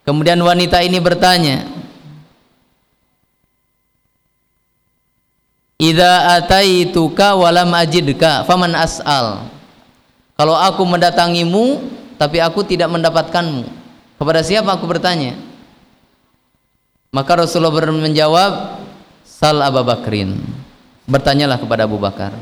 [0.07, 1.67] Kemudian wanita ini bertanya,
[5.77, 9.45] Idza ataituka walam ajidka faman as'al.
[10.41, 11.85] Kalau aku mendatangimu
[12.17, 13.69] tapi aku tidak mendapatkanmu,
[14.17, 15.37] kepada siapa aku bertanya?
[17.13, 18.81] Maka Rasulullah menjawab,
[19.25, 20.41] Sal Abu Bakrin.
[21.05, 22.33] Bertanyalah kepada Abu Bakar.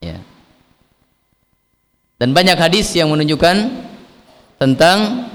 [0.00, 0.20] Ya.
[2.18, 3.86] Dan banyak hadis yang menunjukkan
[4.58, 5.30] tentang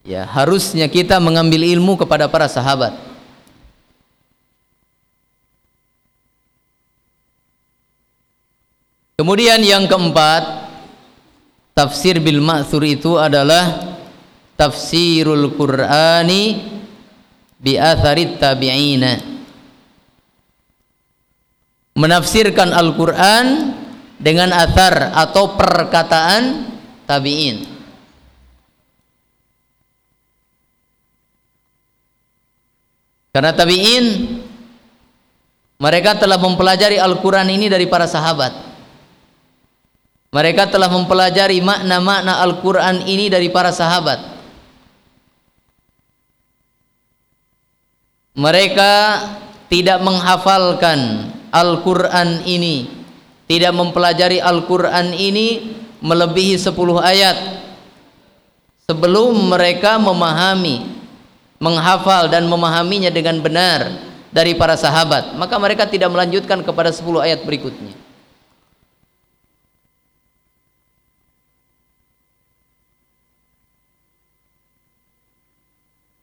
[0.00, 2.96] ya harusnya kita mengambil ilmu kepada para sahabat.
[9.20, 10.64] Kemudian yang keempat
[11.76, 13.94] tafsir bil ma'thur itu adalah
[14.56, 16.72] tafsirul qur'ani
[17.60, 19.36] bi atharit tabi'ina.
[21.94, 23.46] Menafsirkan Al-Quran
[24.24, 26.72] dengan athar atau perkataan
[27.04, 27.74] tabi'in
[33.34, 34.06] Karena tabi'in
[35.82, 38.54] mereka telah mempelajari Al-Quran ini dari para sahabat.
[40.30, 44.22] Mereka telah mempelajari makna-makna Al-Quran ini dari para sahabat.
[48.38, 48.92] Mereka
[49.66, 53.03] tidak menghafalkan Al-Qur'an ini
[53.44, 57.36] tidak mempelajari Al-Qur'an ini melebihi 10 ayat.
[58.84, 60.92] Sebelum mereka memahami
[61.56, 63.88] menghafal dan memahaminya dengan benar
[64.28, 67.96] dari para sahabat maka mereka tidak melanjutkan kepada 10 ayat berikutnya.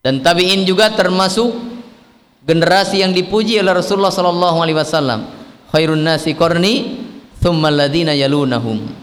[0.01, 1.53] Dan tabi'in juga termasuk
[2.41, 5.29] generasi yang dipuji oleh Rasulullah sallallahu alaihi wasallam.
[5.69, 7.00] Khairun nasi qarni
[7.41, 9.01] thumma alladhina yalunahum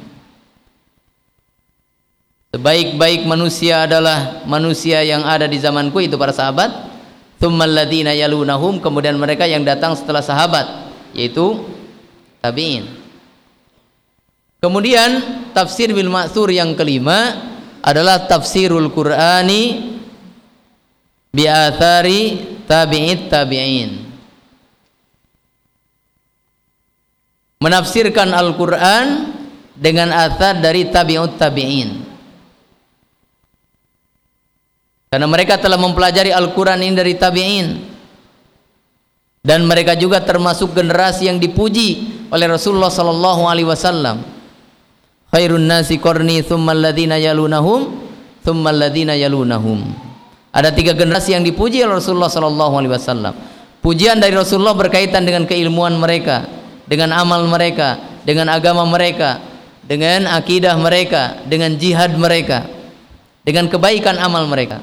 [2.48, 6.88] Sebaik-baik manusia adalah manusia yang ada di zamanku itu para sahabat.
[7.36, 10.64] Tsummal ladzina yalunahum kemudian mereka yang datang setelah sahabat
[11.12, 11.60] yaitu
[12.40, 12.88] tabi'in.
[14.64, 17.36] Kemudian tafsir bil ma'thur yang kelima
[17.84, 19.62] adalah tafsirul Qur'ani
[21.28, 24.07] bi athari tabi'it tabi'in.
[27.58, 29.34] Menafsirkan Al-Qur'an
[29.74, 32.06] dengan athar dari tabi'ut tabi'in.
[35.08, 37.68] Karena mereka telah mempelajari Al-Quran ini dari tabi'in.
[39.40, 44.20] Dan mereka juga termasuk generasi yang dipuji oleh Rasulullah sallallahu alaihi wasallam.
[45.32, 48.04] Khairun nasi qarni thumma alladhina yalunahum
[48.44, 49.88] thumma alladhina yalunahum.
[50.52, 53.32] Ada tiga generasi yang dipuji oleh Rasulullah sallallahu alaihi wasallam.
[53.80, 56.44] Pujian dari Rasulullah berkaitan dengan keilmuan mereka,
[56.88, 59.38] dengan amal mereka, dengan agama mereka,
[59.84, 62.64] dengan akidah mereka, dengan jihad mereka,
[63.44, 64.80] dengan kebaikan amal mereka.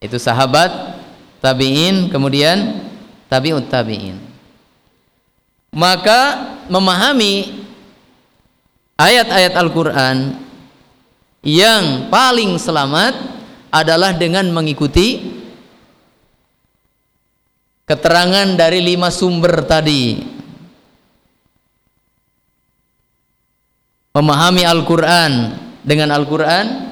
[0.00, 0.96] itu sahabat
[1.44, 2.80] tabi'in kemudian
[3.28, 4.16] tabi'ut tabi'in
[5.76, 7.62] maka memahami
[8.96, 10.40] ayat-ayat Al-Quran
[11.44, 13.14] yang paling selamat
[13.70, 15.29] adalah dengan mengikuti
[17.90, 20.22] keterangan dari lima sumber tadi.
[24.14, 26.90] Memahami Al-Quran dengan Al-Quran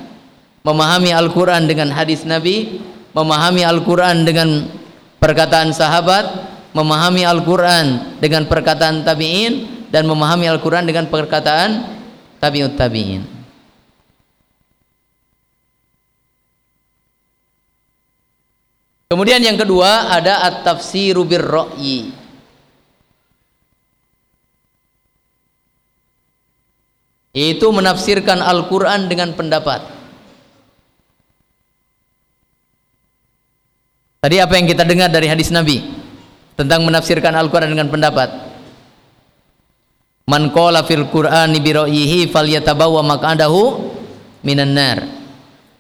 [0.66, 2.82] memahami Al-Quran dengan hadis Nabi
[3.14, 4.66] memahami Al-Quran dengan
[5.22, 6.24] perkataan sahabat
[6.74, 11.98] memahami Al-Quran dengan perkataan tabi'in dan memahami Al-Quran dengan perkataan
[12.38, 13.37] tabi'ut tabi'in
[19.08, 22.12] kemudian yang kedua ada at-tafsiru birro'yi
[27.32, 29.98] yaitu menafsirkan Al-Quran dengan pendapat
[34.18, 35.78] Tadi apa yang kita dengar dari hadis Nabi
[36.58, 38.50] tentang menafsirkan Al-Qur'an dengan pendapat?
[40.26, 43.62] Man qala fil Qur'ani bi ra'yihi falyatabawwa maq'adahu
[44.42, 44.98] minan nar.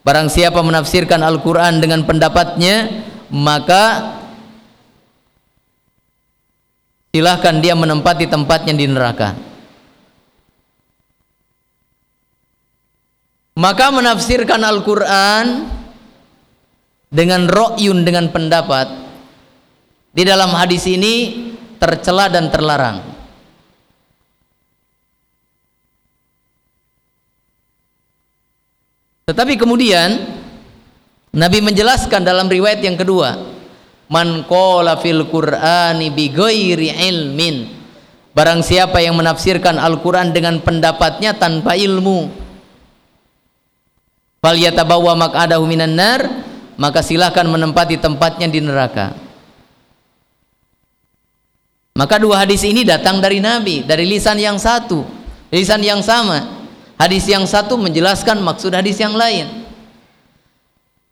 [0.06, 4.16] Barang siapa menafsirkan Al-Qur'an dengan pendapatnya, maka
[7.12, 9.34] silahkan dia menempati tempatnya di neraka.
[13.58, 15.66] Maka menafsirkan Al-Qur'an
[17.10, 18.86] dengan ro'yun dengan pendapat
[20.12, 21.14] di dalam hadis ini
[21.80, 23.00] tercela dan terlarang
[29.24, 30.37] tetapi kemudian
[31.38, 33.38] Nabi menjelaskan dalam riwayat yang kedua
[34.10, 37.78] man qala fil qur'ani bi ghairi ilmin.
[38.34, 42.30] Barang siapa yang menafsirkan Al-Qur'an dengan pendapatnya tanpa ilmu
[44.38, 46.22] fal yatabawwa maq'adahu minan nar
[46.78, 49.14] maka silahkan menempati tempatnya di neraka.
[51.98, 55.06] Maka dua hadis ini datang dari Nabi dari lisan yang satu
[55.54, 56.58] lisan yang sama.
[56.98, 59.67] Hadis yang satu menjelaskan maksud hadis yang lain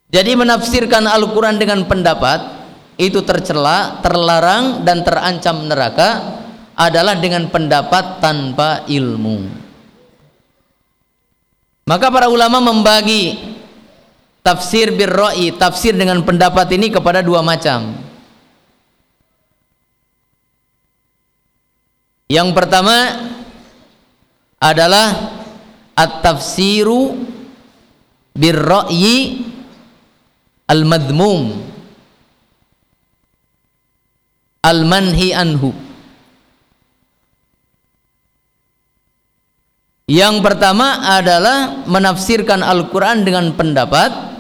[0.07, 2.39] jadi menafsirkan Al-Quran dengan pendapat
[2.97, 6.41] itu tercela, terlarang dan terancam neraka
[6.79, 9.67] adalah dengan pendapat tanpa ilmu.
[11.87, 13.55] Maka para ulama membagi
[14.43, 17.95] tafsir birra'i tafsir dengan pendapat ini kepada dua macam.
[22.27, 23.23] Yang pertama
[24.59, 25.15] adalah
[25.95, 27.15] at-tafsiru
[28.35, 29.47] birra'yi
[30.67, 31.63] al-madmum
[34.67, 35.71] al-manhi anhu
[40.07, 44.39] yang pertama adalah menafsirkan Al-Quran dengan pendapat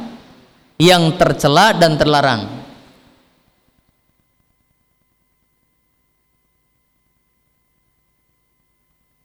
[0.78, 2.46] yang tercela dan terlarang.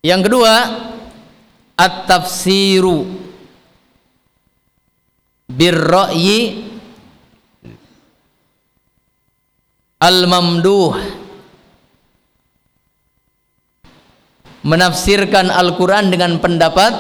[0.02, 0.56] Yang kedua,
[1.78, 3.06] at-tafsiru
[5.46, 6.71] birra'yi
[10.02, 10.98] al-mamduh
[14.66, 16.94] menafsirkan Al-Qur'an dengan pendapat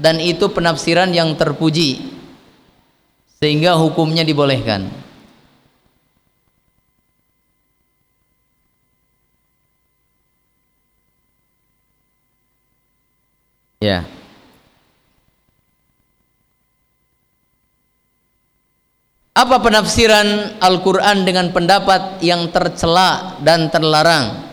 [0.00, 2.16] dan itu penafsiran yang terpuji
[3.36, 4.88] sehingga hukumnya dibolehkan.
[13.80, 14.08] Ya.
[19.36, 24.48] Apa penafsiran Al-Quran dengan pendapat yang tercela dan terlarang?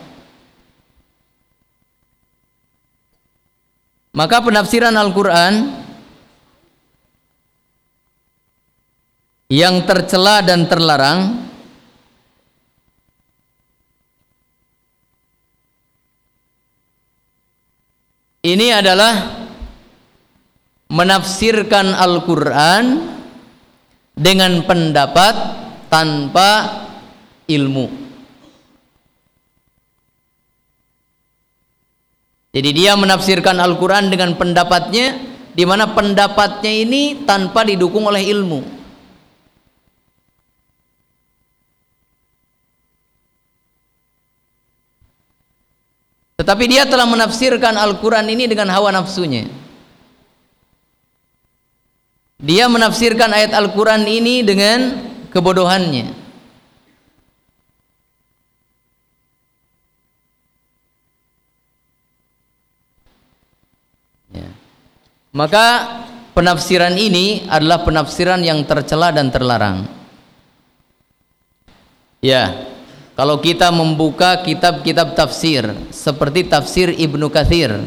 [4.12, 5.72] Maka penafsiran Al-Quran
[9.48, 11.48] yang tercela dan terlarang
[18.44, 19.48] ini adalah
[20.92, 23.13] menafsirkan Al-Quran
[24.14, 25.34] dengan pendapat
[25.90, 26.50] tanpa
[27.50, 27.90] ilmu.
[32.54, 35.18] Jadi dia menafsirkan Al-Quran dengan pendapatnya,
[35.50, 38.62] di mana pendapatnya ini tanpa didukung oleh ilmu.
[46.38, 49.63] Tetapi dia telah menafsirkan Al-Quran ini dengan hawa nafsunya.
[52.42, 56.10] Dia menafsirkan ayat Al-Quran ini dengan kebodohannya.
[64.34, 64.50] Ya.
[65.30, 65.66] Maka
[66.34, 69.86] penafsiran ini adalah penafsiran yang tercela dan terlarang.
[72.18, 72.66] Ya,
[73.14, 77.78] kalau kita membuka kitab-kitab tafsir seperti tafsir Ibnu Katsir,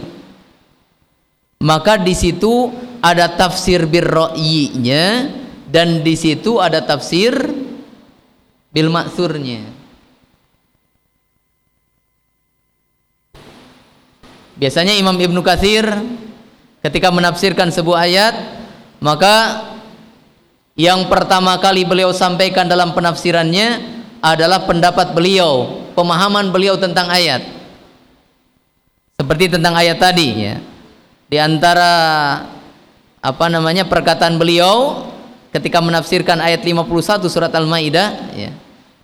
[1.59, 2.71] maka di situ
[3.07, 5.31] ada tafsir birro'yinya
[5.71, 7.31] dan di situ ada tafsir
[8.75, 9.63] bil maksurnya
[14.59, 15.87] biasanya Imam Ibnu Katsir
[16.83, 18.35] ketika menafsirkan sebuah ayat
[18.99, 19.63] maka
[20.75, 27.41] yang pertama kali beliau sampaikan dalam penafsirannya adalah pendapat beliau pemahaman beliau tentang ayat.
[29.17, 30.55] Seperti tentang ayat tadi ya.
[31.25, 31.89] Di antara
[33.27, 35.03] apa namanya perkataan beliau
[35.51, 38.55] ketika menafsirkan ayat 51 surat Al-Maidah ya.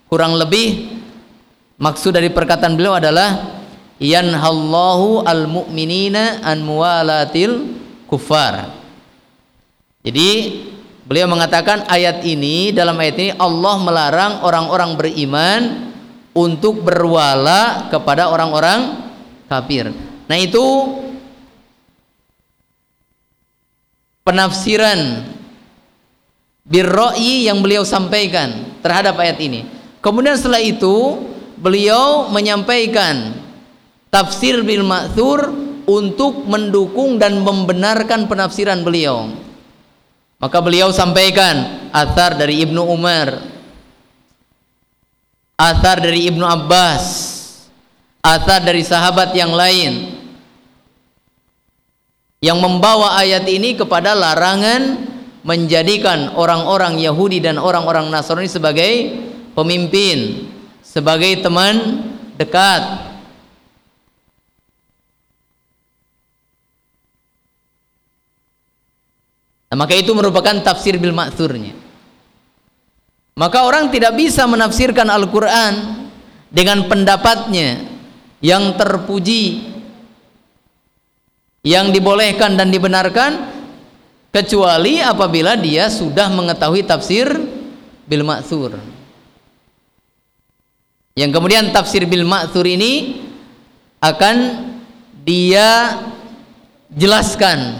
[0.07, 0.95] Kurang lebih
[1.75, 3.59] maksud dari perkataan beliau adalah
[3.99, 7.75] yanhallahu al-mu'minina an muwalatil
[8.07, 8.71] kufar.
[10.07, 10.29] Jadi
[11.03, 15.61] beliau mengatakan ayat ini dalam ayat ini Allah melarang orang-orang beriman
[16.31, 19.03] untuk berwala kepada orang-orang
[19.51, 19.91] kafir.
[20.31, 20.63] Nah, itu
[24.23, 25.27] penafsiran
[26.63, 29.67] birro'i yang beliau sampaikan terhadap ayat ini.
[29.99, 31.23] Kemudian setelah itu
[31.59, 33.35] beliau menyampaikan
[34.11, 35.51] tafsir bil ma'thur
[35.83, 39.31] untuk mendukung dan membenarkan penafsiran beliau.
[40.39, 43.31] Maka beliau sampaikan athar dari Ibnu Umar,
[45.55, 47.03] athar dari Ibnu Abbas,
[48.19, 50.12] athar dari sahabat yang lain
[52.43, 54.99] yang membawa ayat ini kepada larangan
[55.47, 59.15] menjadikan orang-orang Yahudi dan orang-orang Nasrani sebagai
[59.55, 60.51] pemimpin,
[60.83, 62.03] sebagai teman
[62.35, 63.15] dekat.
[69.71, 71.71] Nah, maka itu merupakan tafsir bil ma'thurnya.
[73.39, 76.05] Maka orang tidak bisa menafsirkan Al-Qur'an
[76.51, 77.87] dengan pendapatnya
[78.43, 79.72] yang terpuji
[81.63, 83.31] yang dibolehkan dan dibenarkan
[84.35, 87.31] kecuali apabila dia sudah mengetahui tafsir
[88.03, 88.75] bil ma'thur.
[91.15, 93.23] Yang kemudian tafsir bil ma'thur ini
[94.03, 94.35] akan
[95.23, 95.97] dia
[96.91, 97.79] jelaskan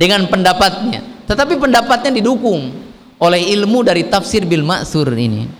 [0.00, 1.04] dengan pendapatnya.
[1.28, 2.72] Tetapi pendapatnya didukung
[3.20, 5.59] oleh ilmu dari tafsir bil ma'thur ini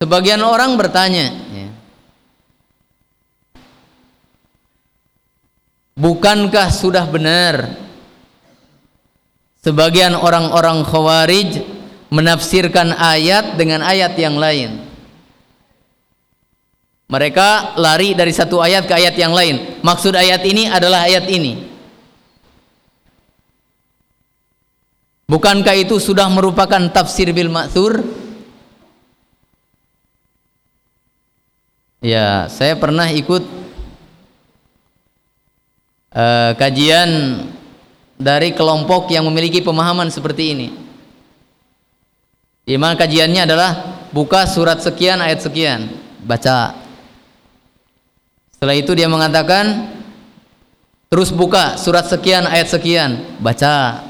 [0.00, 1.68] Sebagian orang bertanya, ya,
[5.92, 7.76] bukankah sudah benar
[9.60, 11.60] sebagian orang-orang khawarij
[12.08, 14.88] menafsirkan ayat dengan ayat yang lain?
[17.12, 19.84] Mereka lari dari satu ayat ke ayat yang lain.
[19.84, 21.68] Maksud ayat ini adalah ayat ini.
[25.28, 28.29] Bukankah itu sudah merupakan tafsir bil ma'thur?
[32.00, 33.44] Ya, saya pernah ikut
[36.16, 37.44] uh, kajian
[38.16, 40.68] dari kelompok yang memiliki pemahaman seperti ini.
[42.64, 43.70] Di mana kajiannya adalah
[44.16, 45.92] buka surat sekian ayat sekian,
[46.24, 46.72] baca.
[48.56, 49.92] Setelah itu dia mengatakan
[51.12, 54.08] terus buka surat sekian ayat sekian, baca.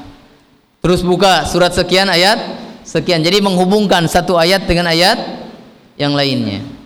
[0.79, 2.39] Terus buka surat sekian ayat
[2.87, 3.19] sekian.
[3.19, 5.19] Jadi menghubungkan satu ayat dengan ayat
[5.99, 6.80] yang lainnya.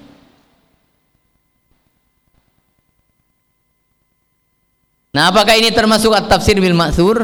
[5.15, 7.23] Nah, apakah ini termasuk at-tafsir bil ma'thur?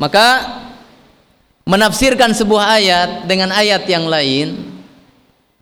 [0.00, 0.56] Maka
[1.68, 4.72] menafsirkan sebuah ayat dengan ayat yang lain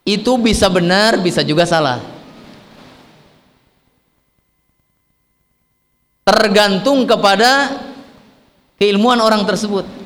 [0.06, 1.98] itu bisa benar, bisa juga salah.
[6.22, 7.82] Tergantung kepada
[8.78, 10.03] keilmuan orang tersebut.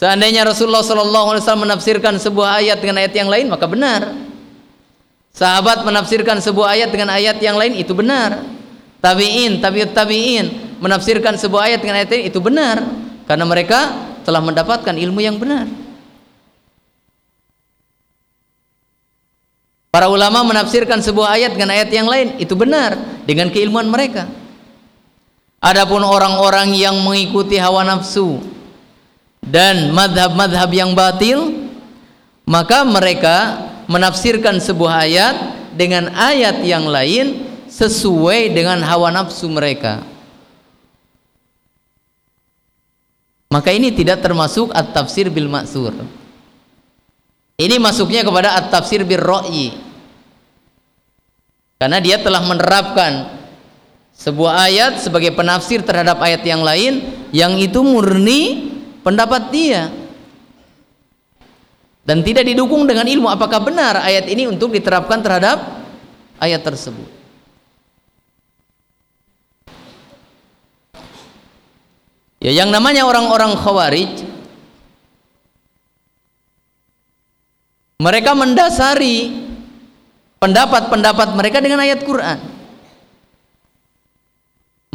[0.00, 4.16] Seandainya Rasulullah SAW menafsirkan sebuah ayat dengan ayat yang lain, maka benar.
[5.36, 8.40] Sahabat menafsirkan sebuah ayat dengan ayat yang lain, itu benar.
[9.04, 12.80] Tabi'in, tabi'ut tabi'in menafsirkan sebuah ayat dengan ayat lain, itu benar.
[13.28, 13.92] Karena mereka
[14.24, 15.68] telah mendapatkan ilmu yang benar.
[19.92, 22.96] Para ulama menafsirkan sebuah ayat dengan ayat yang lain, itu benar
[23.28, 24.32] dengan keilmuan mereka.
[25.60, 28.40] Adapun orang-orang yang mengikuti hawa nafsu,
[29.44, 31.68] dan madhab-madhab yang batil
[32.44, 33.36] maka mereka
[33.88, 35.36] menafsirkan sebuah ayat
[35.74, 40.02] dengan ayat yang lain sesuai dengan hawa nafsu mereka.
[43.50, 45.90] Maka ini tidak termasuk at-tafsir bil maksur
[47.60, 49.76] ini masuknya kepada at-tafsir bil ro'i
[51.76, 53.36] karena dia telah menerapkan
[54.16, 57.04] sebuah ayat sebagai penafsir terhadap ayat yang lain
[57.36, 58.69] yang itu murni
[59.00, 59.88] pendapat dia.
[62.00, 63.28] Dan tidak didukung dengan ilmu.
[63.28, 65.62] Apakah benar ayat ini untuk diterapkan terhadap
[66.40, 67.20] ayat tersebut?
[72.40, 74.24] Ya yang namanya orang-orang khawarij
[78.00, 79.28] mereka mendasari
[80.40, 82.40] pendapat-pendapat mereka dengan ayat Quran.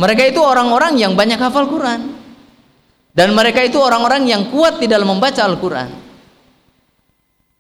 [0.01, 2.14] Mereka itu orang-orang yang banyak hafal Quran
[3.16, 5.88] dan mereka itu orang-orang yang kuat di dalam membaca Al-Quran.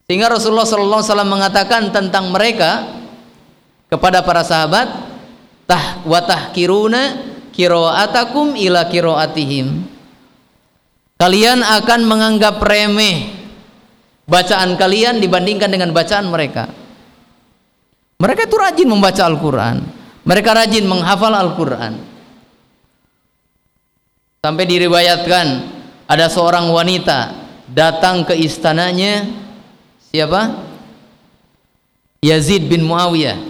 [0.05, 2.83] Sehingga Rasulullah SAW mengatakan tentang mereka
[3.87, 4.91] kepada para sahabat
[5.63, 7.23] tah watah kiruna
[7.55, 9.87] kiroatakum ila kiroatihim.
[11.15, 13.31] Kalian akan menganggap remeh
[14.27, 16.67] bacaan kalian dibandingkan dengan bacaan mereka.
[18.19, 19.77] Mereka itu rajin membaca Al-Quran.
[20.27, 22.14] Mereka rajin menghafal Al-Quran
[24.45, 25.73] Sampai diriwayatkan
[26.05, 27.33] ada seorang wanita
[27.65, 29.25] datang ke istananya
[30.13, 30.61] siapa?
[32.21, 33.41] Yazid bin Muawiyah.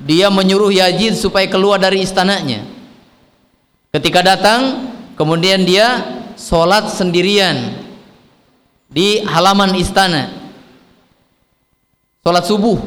[0.00, 2.64] Dia menyuruh Yazid supaya keluar dari istananya.
[3.92, 4.88] Ketika datang,
[5.20, 6.08] kemudian dia
[6.40, 7.84] sholat sendirian
[8.88, 10.32] di halaman istana.
[12.24, 12.80] Sholat subuh.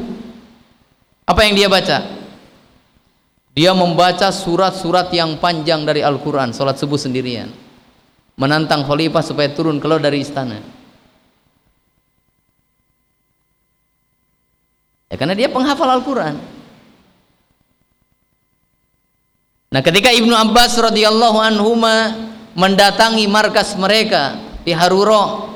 [1.22, 2.17] Apa yang dia baca?
[3.58, 7.50] Dia membaca surat-surat yang panjang dari Al-Quran, sholat subuh sendirian.
[8.38, 10.62] Menantang khalifah supaya turun keluar dari istana.
[15.10, 16.38] Ya, karena dia penghafal Al-Quran.
[19.74, 21.74] Nah, ketika Ibnu Abbas radhiyallahu anhu
[22.54, 25.50] mendatangi markas mereka di Haruro,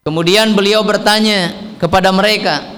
[0.00, 2.77] kemudian beliau bertanya kepada mereka,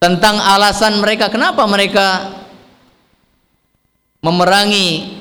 [0.00, 2.32] tentang alasan mereka kenapa mereka
[4.24, 5.20] memerangi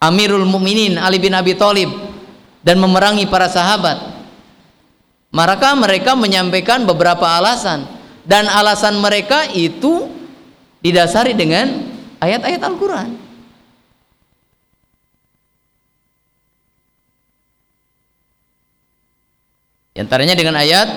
[0.00, 1.92] Amirul Mukminin Ali bin Abi Thalib
[2.64, 4.16] dan memerangi para sahabat.
[5.28, 7.84] Maka mereka menyampaikan beberapa alasan
[8.24, 10.08] dan alasan mereka itu
[10.80, 11.92] didasari dengan
[12.24, 13.10] ayat-ayat Al-Qur'an.
[19.98, 20.88] Antaranya dengan ayat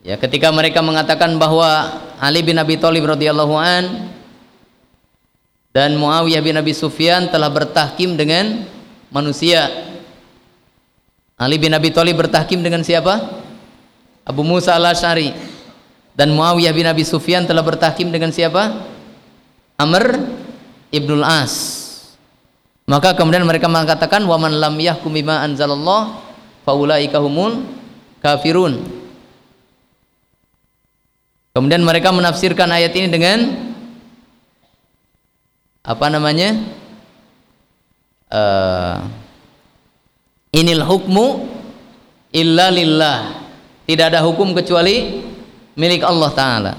[0.00, 4.08] Ya, ketika mereka mengatakan bahwa Ali bin Abi Thalib radhiyallahu an
[5.76, 8.64] dan Muawiyah bin Abi Sufyan telah bertahkim dengan
[9.12, 9.68] manusia.
[11.36, 13.44] Ali bin Abi Thalib bertahkim dengan siapa?
[14.24, 15.36] Abu Musa al-Asy'ari.
[16.16, 18.88] Dan Muawiyah bin Abi Sufyan telah bertahkim dengan siapa?
[19.76, 20.16] Amr
[20.88, 21.76] ibnul As.
[22.88, 26.24] Maka kemudian mereka mengatakan wa man lam yahkum bima anzalallah
[26.64, 27.68] faulaika humul
[28.24, 28.99] kafirun.
[31.50, 33.38] Kemudian mereka menafsirkan ayat ini dengan
[35.82, 36.54] apa namanya?
[38.30, 39.10] Uh,
[40.54, 41.50] inil hukmu
[42.30, 43.18] illa lillah.
[43.86, 45.18] Tidak ada hukum kecuali
[45.74, 46.72] milik Allah taala.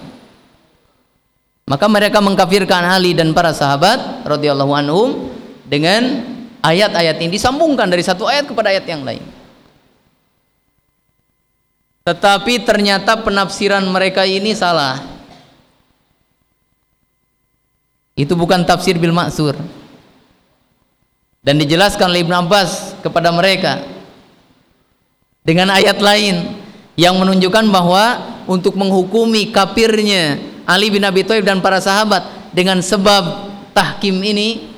[1.68, 5.32] Maka mereka mengkafirkan Ali dan para sahabat radhiyallahu anhum
[5.68, 9.24] dengan ayat-ayat ini disambungkan dari satu ayat kepada ayat yang lain
[12.02, 14.98] tetapi ternyata penafsiran mereka ini salah.
[18.18, 19.56] Itu bukan tafsir bil maksur
[21.42, 23.82] dan dijelaskan oleh Ibn Abbas kepada mereka
[25.42, 26.54] dengan ayat lain
[26.94, 30.38] yang menunjukkan bahwa untuk menghukumi kafirnya
[30.70, 34.71] Ali bin Abi Thalib dan para sahabat dengan sebab tahkim ini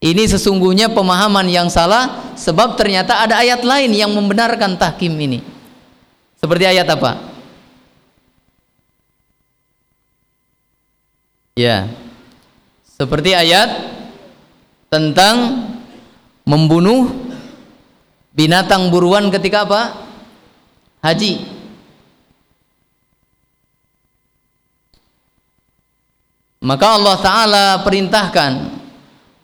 [0.00, 5.44] ini sesungguhnya pemahaman yang salah sebab ternyata ada ayat lain yang membenarkan tahkim ini
[6.40, 7.20] seperti ayat apa
[11.56, 11.88] ya
[12.84, 13.70] seperti ayat
[14.90, 15.68] tentang
[16.44, 17.08] membunuh
[18.34, 19.82] binatang buruan ketika apa?
[21.00, 21.60] Haji.
[26.60, 28.79] Maka Allah Ta'ala perintahkan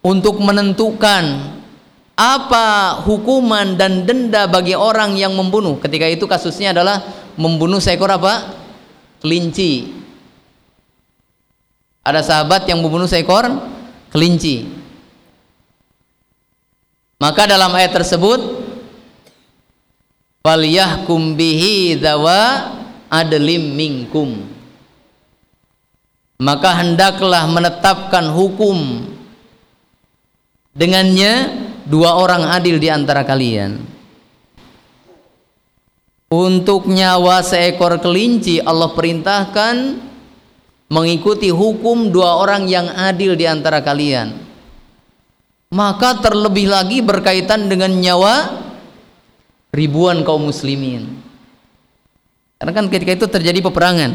[0.06, 1.50] untuk menentukan
[2.14, 5.82] apa hukuman dan denda bagi orang yang membunuh.
[5.82, 7.02] Ketika itu kasusnya adalah
[7.34, 8.54] membunuh seekor apa?
[9.18, 9.90] Kelinci.
[12.06, 13.50] Ada sahabat yang membunuh seekor
[14.14, 14.70] kelinci.
[17.18, 18.38] Maka dalam ayat tersebut
[20.46, 22.70] falyahkum bihi dawa
[23.10, 24.46] adlim minkum.
[26.38, 29.08] Maka hendaklah menetapkan hukum
[30.76, 33.80] dengannya dua orang adil di antara kalian.
[36.26, 40.04] Untuk nyawa seekor kelinci Allah perintahkan
[40.92, 44.44] mengikuti hukum dua orang yang adil di antara kalian.
[45.72, 48.62] Maka terlebih lagi berkaitan dengan nyawa
[49.74, 51.10] ribuan kaum muslimin.
[52.58, 54.14] Karena kan ketika itu terjadi peperangan.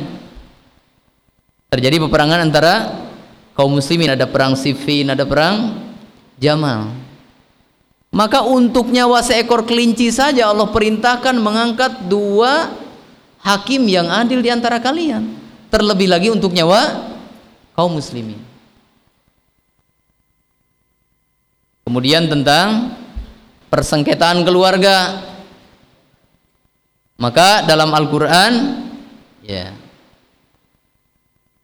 [1.71, 2.73] Terjadi peperangan antara
[3.55, 4.15] kaum muslimin.
[4.15, 5.90] Ada perang Siffin ada perang
[6.41, 6.89] Jamal.
[8.11, 12.73] Maka untuk nyawa seekor kelinci saja Allah perintahkan mengangkat dua
[13.45, 15.37] hakim yang adil di antara kalian.
[15.71, 17.13] Terlebih lagi untuk nyawa
[17.77, 18.41] kaum muslimin.
[21.87, 22.97] Kemudian tentang
[23.71, 25.29] persengketaan keluarga.
[27.21, 28.81] Maka dalam Al-Qur'an
[29.45, 29.77] ya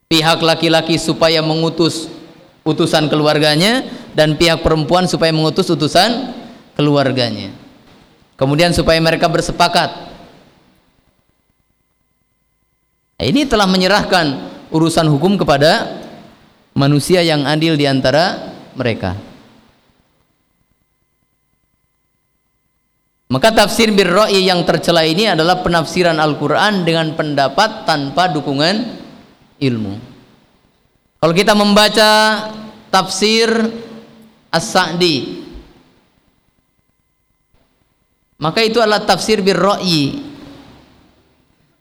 [0.06, 2.08] pihak laki-laki supaya mengutus
[2.68, 6.36] utusan keluarganya dan pihak perempuan supaya mengutus utusan
[6.76, 7.56] keluarganya.
[8.36, 9.90] Kemudian supaya mereka bersepakat.
[13.18, 14.26] Nah, ini telah menyerahkan
[14.70, 16.04] urusan hukum kepada
[16.78, 19.18] manusia yang adil di antara mereka.
[23.28, 28.76] Maka tafsir birra'i yang tercela ini adalah penafsiran Al-Quran dengan pendapat tanpa dukungan
[29.60, 30.17] ilmu.
[31.18, 32.10] Kalau kita membaca
[32.94, 33.50] tafsir
[34.54, 35.48] As-Sa'di
[38.38, 40.22] maka itu adalah tafsir birra'i.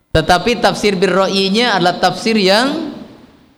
[0.09, 2.97] Tetapi tafsir birra'inya adalah tafsir yang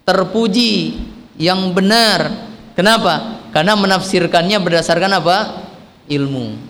[0.03, 0.99] terpuji,
[1.39, 2.51] yang benar.
[2.75, 3.39] Kenapa?
[3.55, 5.37] Karena menafsirkannya berdasarkan apa?
[6.11, 6.67] Ilmu.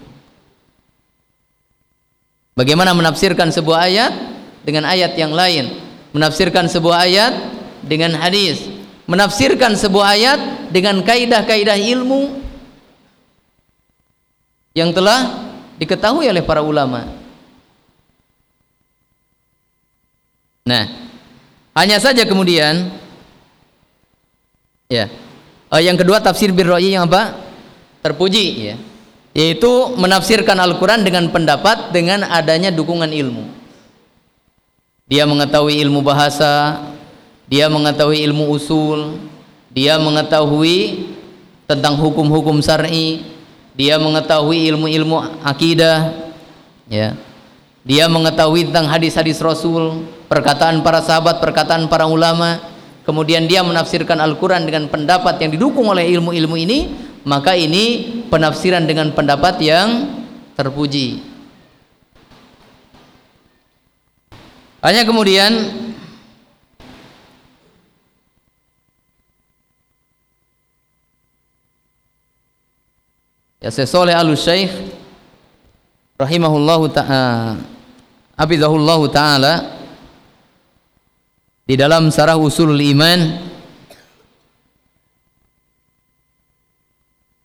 [2.54, 4.14] Bagaimana menafsirkan sebuah ayat
[4.62, 5.82] dengan ayat yang lain?
[6.14, 7.34] Menafsirkan sebuah ayat
[7.82, 8.62] dengan hadis.
[9.10, 10.40] Menafsirkan sebuah ayat
[10.70, 12.38] dengan kaidah-kaidah ilmu
[14.78, 15.50] yang telah
[15.82, 17.10] diketahui oleh para ulama.
[20.70, 20.86] Nah,
[21.74, 22.94] hanya saja kemudian
[24.86, 25.10] ya.
[25.74, 27.34] Oh, yang kedua tafsir birroi yang apa?
[28.06, 28.76] Terpuji ya
[29.40, 33.46] yaitu menafsirkan Al-Quran dengan pendapat dengan adanya dukungan ilmu
[35.06, 36.82] dia mengetahui ilmu bahasa
[37.50, 39.18] dia mengetahui ilmu usul.
[39.74, 41.10] Dia mengetahui
[41.66, 43.26] tentang hukum-hukum syar'i.
[43.74, 46.14] Dia mengetahui ilmu-ilmu akidah.
[46.86, 47.18] Ya.
[47.82, 52.62] Dia mengetahui tentang hadis-hadis Rasul perkataan para sahabat perkataan para ulama.
[53.02, 56.80] Kemudian dia menafsirkan Al-Quran dengan pendapat yang didukung oleh ilmu-ilmu ini
[57.26, 60.22] maka ini penafsiran dengan pendapat yang
[60.54, 61.26] terpuji.
[64.80, 65.52] Hanya kemudian
[73.60, 74.72] ya saya soleh al syekh
[76.16, 77.60] rahimahullahu ta'ala
[78.40, 79.80] abidahullahu ta'ala
[81.68, 83.20] di dalam sarah usul iman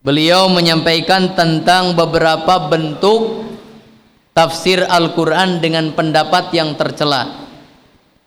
[0.05, 3.45] beliau menyampaikan tentang beberapa bentuk
[4.37, 7.47] tafsir Al-Quran dengan pendapat yang tercela.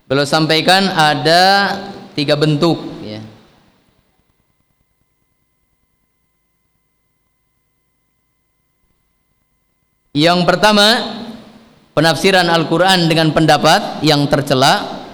[0.07, 1.75] Beliau sampaikan ada
[2.15, 2.79] tiga bentuk.
[3.03, 3.19] Ya.
[10.17, 11.13] Yang pertama,
[11.93, 15.05] penafsiran Al-Quran dengan pendapat yang tercela.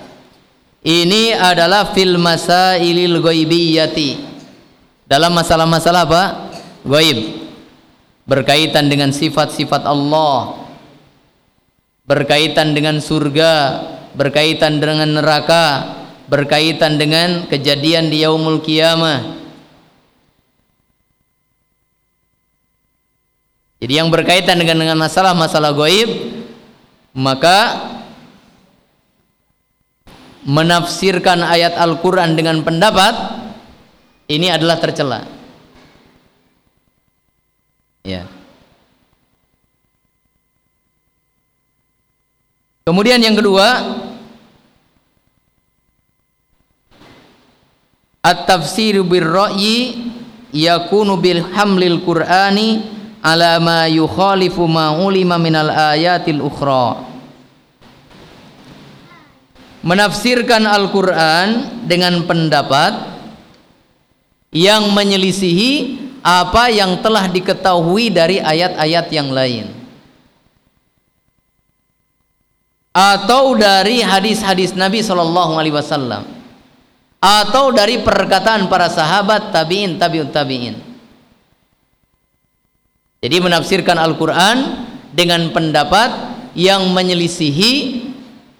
[0.79, 4.31] Ini adalah fil masailil ghaibiyati.
[5.03, 6.23] Dalam masalah-masalah apa?
[6.87, 7.19] Gaib.
[8.23, 10.63] Berkaitan dengan sifat-sifat Allah.
[12.07, 13.83] Berkaitan dengan surga,
[14.15, 15.99] berkaitan dengan neraka,
[16.31, 19.42] berkaitan dengan kejadian di yaumul kiamah.
[23.83, 26.07] Jadi yang berkaitan dengan dengan masalah-masalah gaib
[27.19, 27.83] maka
[30.47, 33.11] menafsirkan ayat Al-Qur'an dengan pendapat
[34.31, 35.27] ini adalah tercela.
[38.07, 38.23] Ya.
[42.87, 43.99] Kemudian yang kedua,
[48.23, 50.07] At-tafsir bir ra'yi
[50.55, 57.07] yakunu bil hamlil Qur'ani ala ma yukhalifu ma ulima minal ayatil ukhra.
[59.83, 63.15] Menafsirkan Al-Qur'an dengan pendapat
[64.51, 69.71] yang menyelisihi apa yang telah diketahui dari ayat-ayat yang lain.
[72.93, 76.29] Atau dari hadis-hadis Nabi sallallahu alaihi wasallam
[77.23, 80.92] atau dari perkataan para sahabat tabi'in tabi'ut tabi'in
[83.23, 84.83] jadi menafsirkan Al-Quran
[85.15, 88.03] dengan pendapat yang menyelisihi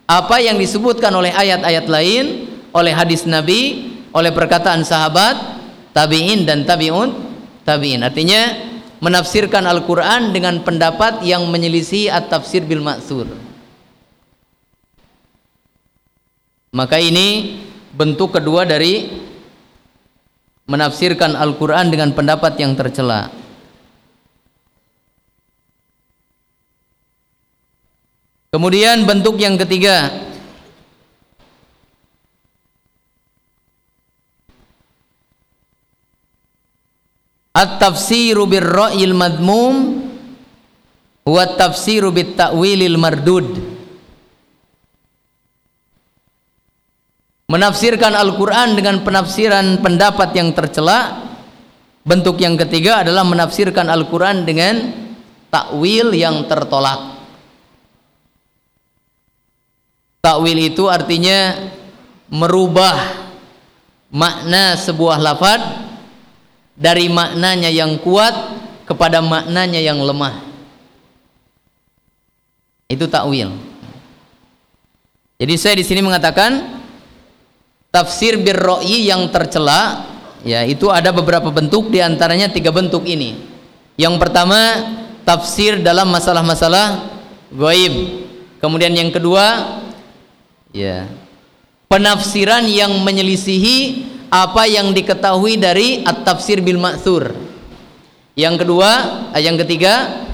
[0.08, 5.60] apa yang disebutkan oleh ayat-ayat lain oleh hadis Nabi oleh perkataan sahabat
[5.92, 7.12] tabi'in dan tabi'un
[7.68, 8.72] tabi'in artinya
[9.04, 13.28] menafsirkan Al-Quran dengan pendapat yang menyelisihi at-tafsir bil maksur
[16.74, 17.60] maka ini
[17.94, 19.06] bentuk kedua dari
[20.66, 23.30] menafsirkan Al-Quran dengan pendapat yang tercela.
[28.54, 30.14] Kemudian bentuk yang ketiga.
[37.58, 40.06] At-tafsiru bir-ra'yil madmum
[41.26, 43.74] wa tafsiru bit-ta'wilil mardud.
[47.54, 51.22] menafsirkan Al-Quran dengan penafsiran pendapat yang tercela
[52.02, 54.90] bentuk yang ketiga adalah menafsirkan Al-Quran dengan
[55.54, 57.13] takwil yang tertolak
[60.24, 61.68] takwil itu artinya
[62.32, 62.96] merubah
[64.08, 65.60] makna sebuah lafad
[66.80, 68.32] dari maknanya yang kuat
[68.88, 70.40] kepada maknanya yang lemah.
[72.88, 73.52] Itu takwil.
[75.44, 76.80] Jadi saya di sini mengatakan
[77.92, 80.08] tafsir birro'i yang tercela
[80.48, 83.44] ya itu ada beberapa bentuk di antaranya tiga bentuk ini.
[84.00, 84.88] Yang pertama
[85.28, 87.12] tafsir dalam masalah-masalah
[87.52, 88.24] goib.
[88.64, 89.84] Kemudian yang kedua
[90.76, 91.08] ya
[91.88, 97.32] penafsiran yang menyelisihi apa yang diketahui dari at-tafsir bil ma'thur
[98.34, 98.90] yang kedua
[99.38, 100.26] yang ketiga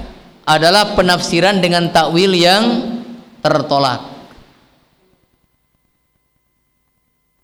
[0.48, 2.64] adalah penafsiran dengan takwil yang
[3.44, 4.10] tertolak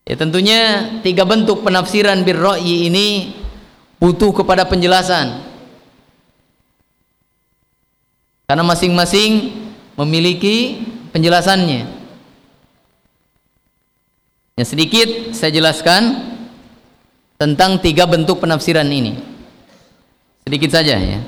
[0.06, 3.34] Ya tentunya tiga bentuk penafsiran birro'i ini
[3.98, 5.42] butuh kepada penjelasan.
[8.46, 9.50] Karena masing-masing
[9.98, 10.78] memiliki
[11.10, 11.95] penjelasannya.
[14.56, 16.16] Ya sedikit saya jelaskan
[17.36, 19.20] tentang tiga bentuk penafsiran ini.
[20.48, 21.20] Sedikit saja ya.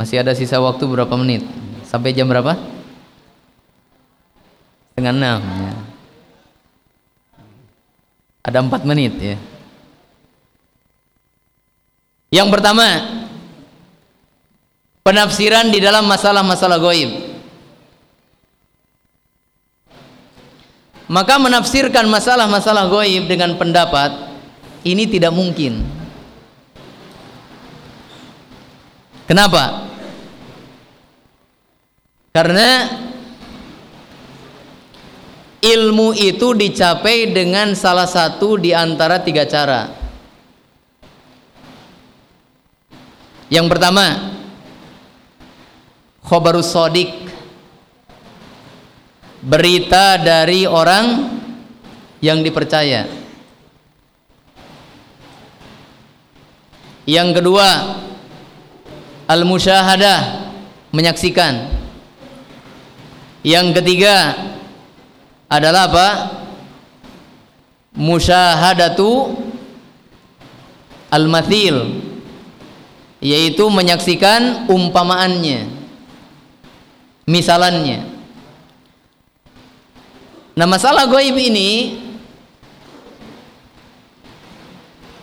[0.00, 1.44] Masih ada sisa waktu berapa menit?
[1.84, 2.56] Sampai jam berapa?
[4.96, 5.72] Setengah enam ya.
[8.48, 9.36] Ada empat menit ya.
[12.32, 12.88] Yang pertama,
[15.04, 17.37] penafsiran di dalam masalah-masalah goib.
[21.08, 24.28] Maka menafsirkan masalah-masalah goib dengan pendapat
[24.84, 25.84] ini tidak mungkin.
[29.28, 29.88] Kenapa?
[32.32, 32.88] Karena
[35.60, 39.92] ilmu itu dicapai dengan salah satu di antara tiga cara.
[43.48, 44.36] Yang pertama,
[46.24, 47.27] khobarus sodik,
[49.42, 51.38] berita dari orang
[52.18, 53.06] yang dipercaya.
[57.08, 57.68] Yang kedua,
[59.30, 60.52] al-musyahadah,
[60.92, 61.72] menyaksikan.
[63.46, 64.36] Yang ketiga
[65.48, 66.08] adalah apa?
[67.96, 69.34] Musyahadatu
[71.08, 72.04] al-mathil
[73.18, 75.66] yaitu menyaksikan umpamaannya
[77.26, 78.17] misalannya
[80.58, 82.02] nah masalah goib ini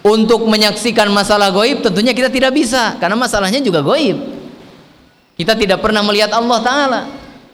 [0.06, 4.38] untuk menyaksikan masalah goib tentunya kita tidak bisa karena masalahnya juga goib.
[5.34, 7.02] Kita tidak pernah melihat Allah Ta'ala.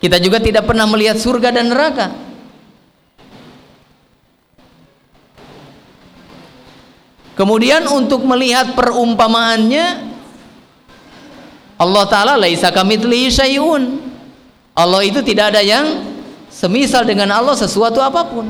[0.03, 2.11] Kita juga tidak pernah melihat surga dan neraka.
[7.39, 10.11] Kemudian untuk melihat perumpamaannya
[11.79, 13.83] Allah Ta'ala laisa kamitslihi syai'un.
[14.75, 16.10] Allah itu tidak ada yang
[16.61, 18.45] semisal dengan Allah sesuatu apa pun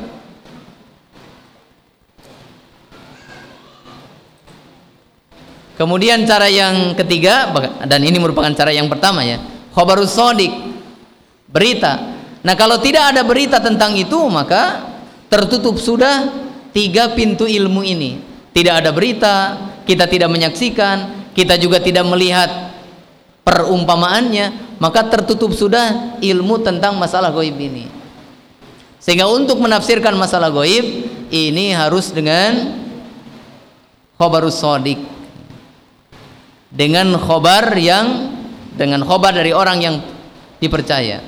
[5.80, 7.50] Kemudian cara yang ketiga
[7.90, 9.42] dan ini merupakan cara yang pertama ya,
[9.74, 10.54] khabarus sodik
[11.50, 12.22] berita.
[12.46, 14.94] Nah kalau tidak ada berita tentang itu maka
[15.26, 16.30] tertutup sudah
[16.70, 18.22] tiga pintu ilmu ini.
[18.54, 19.58] Tidak ada berita,
[19.90, 22.78] kita tidak menyaksikan, kita juga tidak melihat
[23.42, 28.01] perumpamaannya maka tertutup sudah ilmu tentang masalah goib ini
[29.02, 30.86] sehingga untuk menafsirkan masalah goib
[31.34, 32.78] ini harus dengan
[34.22, 35.02] khobarus sodik
[36.72, 38.32] dengan khobar yang
[38.78, 39.96] dengan khobar dari orang yang
[40.64, 41.20] dipercaya.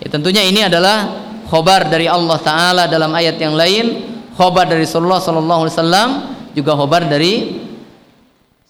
[0.00, 4.08] Ya, tentunya ini adalah khobar dari Allah Ta'ala dalam ayat yang lain.
[4.40, 6.10] Khobar dari Rasulullah Wasallam
[6.56, 7.60] juga khobar dari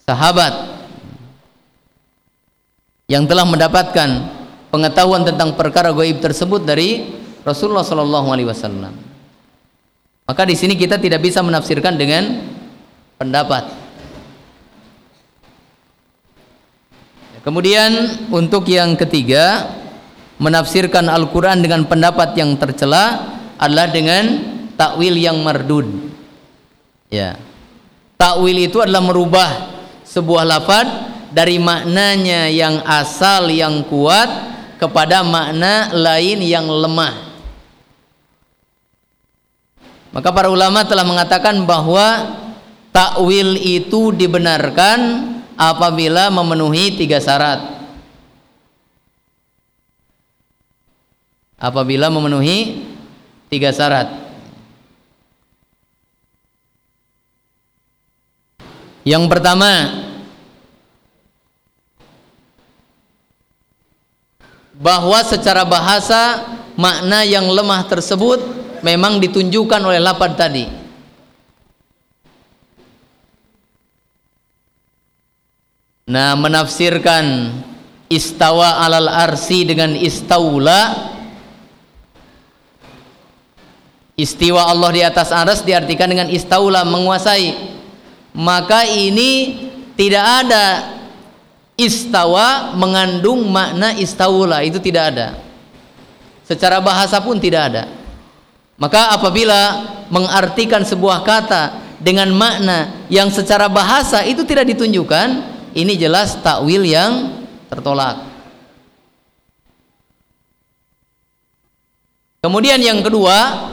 [0.03, 0.83] sahabat
[3.07, 4.11] yang telah mendapatkan
[4.75, 8.95] pengetahuan tentang perkara gaib tersebut dari Rasulullah Shallallahu Alaihi Wasallam.
[10.31, 12.47] Maka di sini kita tidak bisa menafsirkan dengan
[13.19, 13.67] pendapat.
[17.41, 17.91] Kemudian
[18.31, 19.67] untuk yang ketiga
[20.39, 24.25] menafsirkan Al-Quran dengan pendapat yang tercela adalah dengan
[24.77, 25.89] takwil yang mardud.
[27.11, 27.41] Ya,
[28.21, 29.51] takwil itu adalah merubah
[30.05, 34.29] sebuah lafadz dari maknanya yang asal yang kuat
[34.79, 37.30] kepada makna lain yang lemah
[40.11, 42.35] maka para ulama telah mengatakan bahwa
[42.91, 44.99] takwil itu dibenarkan
[45.55, 47.79] apabila memenuhi tiga syarat.
[51.61, 52.89] Apabila memenuhi
[53.47, 54.11] tiga syarat.
[59.07, 59.71] Yang pertama
[64.81, 66.41] bahwa secara bahasa
[66.75, 70.67] makna yang lemah tersebut memang ditunjukkan oleh lapad tadi.
[76.11, 77.55] Nah menafsirkan
[78.11, 81.15] istawa alal arsi dengan istaula
[84.19, 87.79] istiwa Allah di atas aras diartikan dengan istaula menguasai.
[88.35, 89.63] Maka ini
[89.95, 90.67] tidak ada
[91.79, 95.29] istawa mengandung makna istaula itu tidak ada.
[96.43, 98.00] Secara bahasa pun tidak ada
[98.81, 101.63] maka apabila mengartikan sebuah kata
[102.01, 105.29] dengan makna yang secara bahasa itu tidak ditunjukkan
[105.77, 108.25] ini jelas takwil yang tertolak
[112.41, 113.69] kemudian yang kedua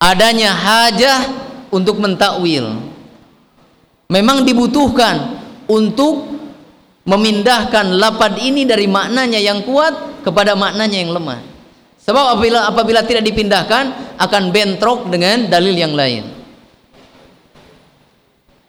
[0.00, 1.20] adanya hajah
[1.68, 2.80] untuk mentakwil
[4.08, 6.32] memang dibutuhkan untuk
[7.02, 11.51] memindahkan lapad ini dari maknanya yang kuat kepada maknanya yang lemah.
[12.02, 16.26] Sebab apabila apabila tidak dipindahkan akan bentrok dengan dalil yang lain.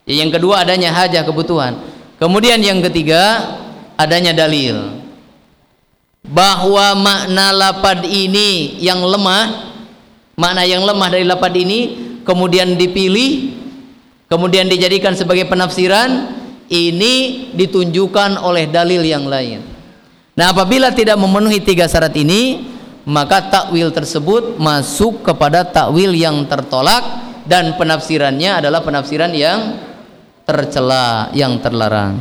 [0.05, 1.81] Yang kedua adanya hajah kebutuhan.
[2.21, 3.57] Kemudian yang ketiga
[3.97, 5.01] adanya dalil
[6.23, 9.73] bahwa makna lapad ini yang lemah,
[10.37, 11.79] makna yang lemah dari lapad ini
[12.21, 13.57] kemudian dipilih,
[14.29, 16.37] kemudian dijadikan sebagai penafsiran
[16.71, 19.59] ini ditunjukkan oleh dalil yang lain.
[20.33, 22.72] Nah, apabila tidak memenuhi tiga syarat ini,
[23.03, 27.03] maka takwil tersebut masuk kepada takwil yang tertolak
[27.43, 29.75] dan penafsirannya adalah penafsiran yang
[30.47, 32.19] tercela, yang terlarang.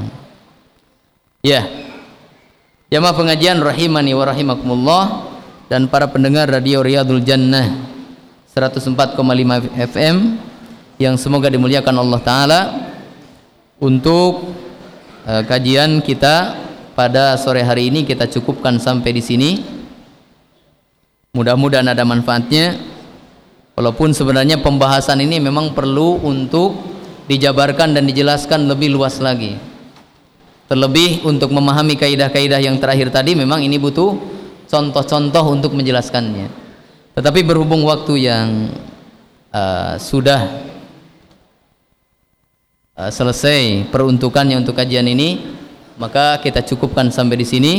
[1.43, 1.67] Ya.
[2.93, 5.05] Jamaah pengajian rahimani wa rahimakumullah
[5.73, 7.73] dan para pendengar radio Riyadul Jannah
[8.53, 9.17] 104,5
[9.81, 10.17] FM
[11.01, 12.61] yang semoga dimuliakan Allah taala
[13.81, 14.55] untuk
[15.25, 16.61] uh, kajian kita
[16.93, 19.51] pada sore hari ini kita cukupkan sampai di sini.
[21.33, 22.77] Mudah-mudahan ada manfaatnya.
[23.73, 26.77] Walaupun sebenarnya pembahasan ini memang perlu untuk
[27.25, 29.57] dijabarkan dan dijelaskan lebih luas lagi.
[30.69, 34.13] Terlebih untuk memahami kaidah-kaidah yang terakhir tadi memang ini butuh
[34.69, 36.53] contoh-contoh untuk menjelaskannya.
[37.17, 38.69] Tetapi berhubung waktu yang
[39.57, 40.69] uh, sudah
[42.93, 45.41] uh, selesai peruntukannya untuk kajian ini
[45.97, 47.75] maka kita cukupkan sampai di sini.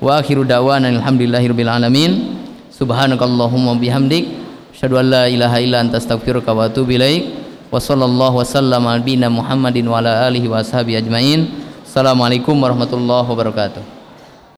[0.00, 2.33] Wa akhiru da'wana alhamdulillahirabbil alamin
[2.74, 4.34] subhanakallahumma bihamdik
[4.74, 7.30] asyhadu an la ilaha illa anta astaghfiruka wa atubu ilaik
[7.70, 11.46] wa sallallahu wasallam ala muhammadin wa ala alihi wa ashabi ajmain
[11.86, 13.93] assalamualaikum warahmatullahi wabarakatuh